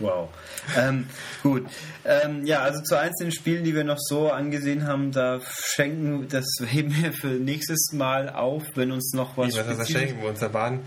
[0.00, 0.28] Wow.
[0.76, 1.06] Ähm,
[1.42, 1.66] gut.
[2.04, 6.46] Ähm, ja, also zu einzelnen Spielen, die wir noch so angesehen haben, da schenken, das
[6.66, 9.54] heben wir für nächstes Mal auf, wenn uns noch was.
[9.54, 10.40] Ja, das schenken wir uns.
[10.40, 10.80] Da waren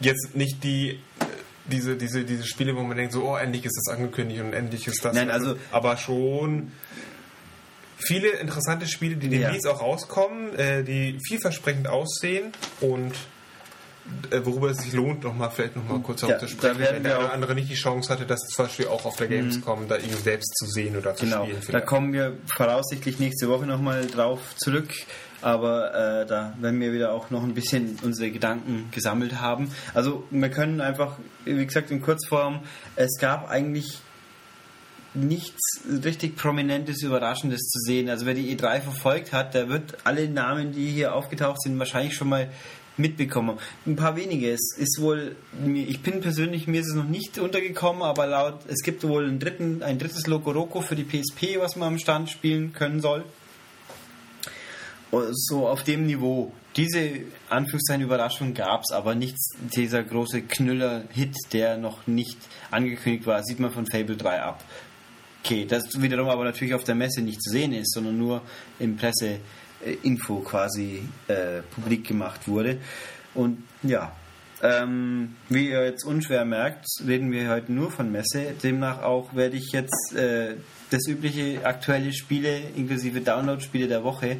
[0.00, 1.00] jetzt nicht die
[1.70, 4.86] diese, diese, diese Spiele, wo man denkt, so, oh, endlich ist das angekündigt und endlich
[4.86, 5.14] ist das.
[5.14, 5.56] Nein, also.
[5.70, 6.72] Aber schon
[7.98, 9.72] viele interessante Spiele, die demnächst ja.
[9.72, 13.12] auch rauskommen, äh, die vielversprechend aussehen und
[14.44, 17.32] worüber es sich lohnt, noch mal, vielleicht nochmal kurz ja, zu sprechen, wenn der auch
[17.32, 19.32] andere nicht die Chance hatte, das zum Beispiel auch auf der mhm.
[19.32, 21.44] Gamescom da irgendwie selbst zu sehen oder zu genau.
[21.44, 21.62] spielen.
[21.62, 21.74] Vielleicht.
[21.74, 24.90] Da kommen wir voraussichtlich nächste Woche nochmal drauf zurück,
[25.40, 29.70] aber äh, da werden wir wieder auch noch ein bisschen unsere Gedanken gesammelt haben.
[29.94, 32.60] Also wir können einfach, wie gesagt, in Kurzform,
[32.96, 34.00] es gab eigentlich
[35.14, 38.08] nichts richtig Prominentes, Überraschendes zu sehen.
[38.08, 42.14] Also wer die E3 verfolgt hat, der wird alle Namen, die hier aufgetaucht sind, wahrscheinlich
[42.14, 42.48] schon mal
[42.98, 43.58] mitbekommen.
[43.86, 44.50] Ein paar wenige.
[44.50, 45.36] Es ist wohl,
[45.74, 49.38] ich bin persönlich, mir ist es noch nicht untergekommen, aber laut, es gibt wohl einen
[49.38, 53.24] dritten, ein drittes Loco Roco für die PSP, was man am Stand spielen können soll.
[55.32, 56.52] So auf dem Niveau.
[56.76, 57.10] Diese
[57.48, 62.36] Anführungszeichen Überraschung gab es, aber nichts, dieser große Knüller-Hit, der noch nicht
[62.70, 64.62] angekündigt war, sieht man von Fable 3 ab.
[65.42, 68.42] Okay, das wiederum aber natürlich auf der Messe nicht zu sehen ist, sondern nur
[68.78, 69.40] im Presse,
[70.02, 72.78] Info quasi äh, publik gemacht wurde.
[73.34, 74.12] Und ja,
[74.62, 78.54] ähm, wie ihr jetzt unschwer merkt, reden wir heute nur von Messe.
[78.62, 80.56] Demnach auch werde ich jetzt äh,
[80.90, 84.38] das übliche aktuelle Spiele inklusive Download-Spiele der Woche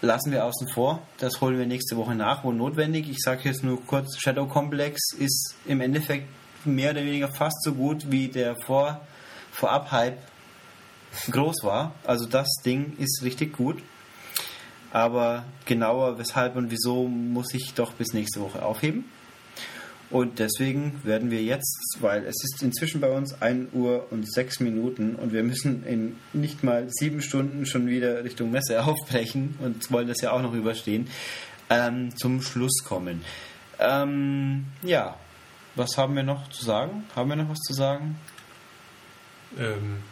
[0.00, 1.02] lassen wir außen vor.
[1.18, 3.08] Das holen wir nächste Woche nach, wo notwendig.
[3.08, 6.28] Ich sage jetzt nur kurz, Shadow Complex ist im Endeffekt
[6.64, 9.00] mehr oder weniger fast so gut wie der Vor
[9.52, 10.18] Vorab-Hype
[11.30, 11.94] groß war.
[12.04, 13.78] Also das Ding ist richtig gut.
[14.94, 19.06] Aber genauer, weshalb und wieso, muss ich doch bis nächste Woche aufheben.
[20.08, 24.60] Und deswegen werden wir jetzt, weil es ist inzwischen bei uns 1 Uhr und 6
[24.60, 29.90] Minuten und wir müssen in nicht mal 7 Stunden schon wieder Richtung Messe aufbrechen und
[29.90, 31.08] wollen das ja auch noch überstehen,
[31.70, 33.24] ähm, zum Schluss kommen.
[33.80, 35.16] Ähm, ja,
[35.74, 37.02] was haben wir noch zu sagen?
[37.16, 38.16] Haben wir noch was zu sagen?
[39.58, 40.04] Ähm,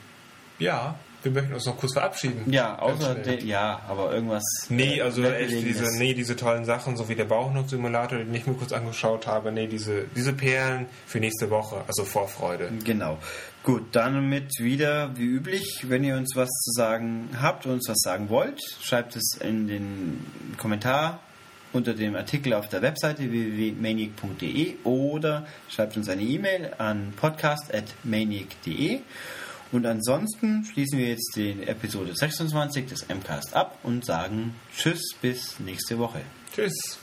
[0.59, 2.51] ja, wir möchten uns noch kurz verabschieden.
[2.51, 4.43] Ja, außer de, ja, aber irgendwas.
[4.68, 8.47] Nee, äh, also echt diese, nee, diese tollen Sachen, so wie der Bauchnot-Simulator, den ich
[8.47, 12.70] mir kurz angeschaut habe, nee, diese, diese Perlen für nächste Woche, also Vorfreude.
[12.85, 13.18] Genau.
[13.62, 18.01] Gut, dann mit wieder wie üblich, wenn ihr uns was zu sagen habt, uns was
[18.01, 20.27] sagen wollt, schreibt es in den
[20.59, 21.20] Kommentar
[21.73, 29.01] unter dem Artikel auf der Webseite www.maniac.de oder schreibt uns eine E-Mail an podcast.maniac.de.
[29.73, 35.59] Und ansonsten schließen wir jetzt die Episode 26 des MCAST ab und sagen Tschüss bis
[35.59, 36.20] nächste Woche.
[36.55, 36.99] Tschüss.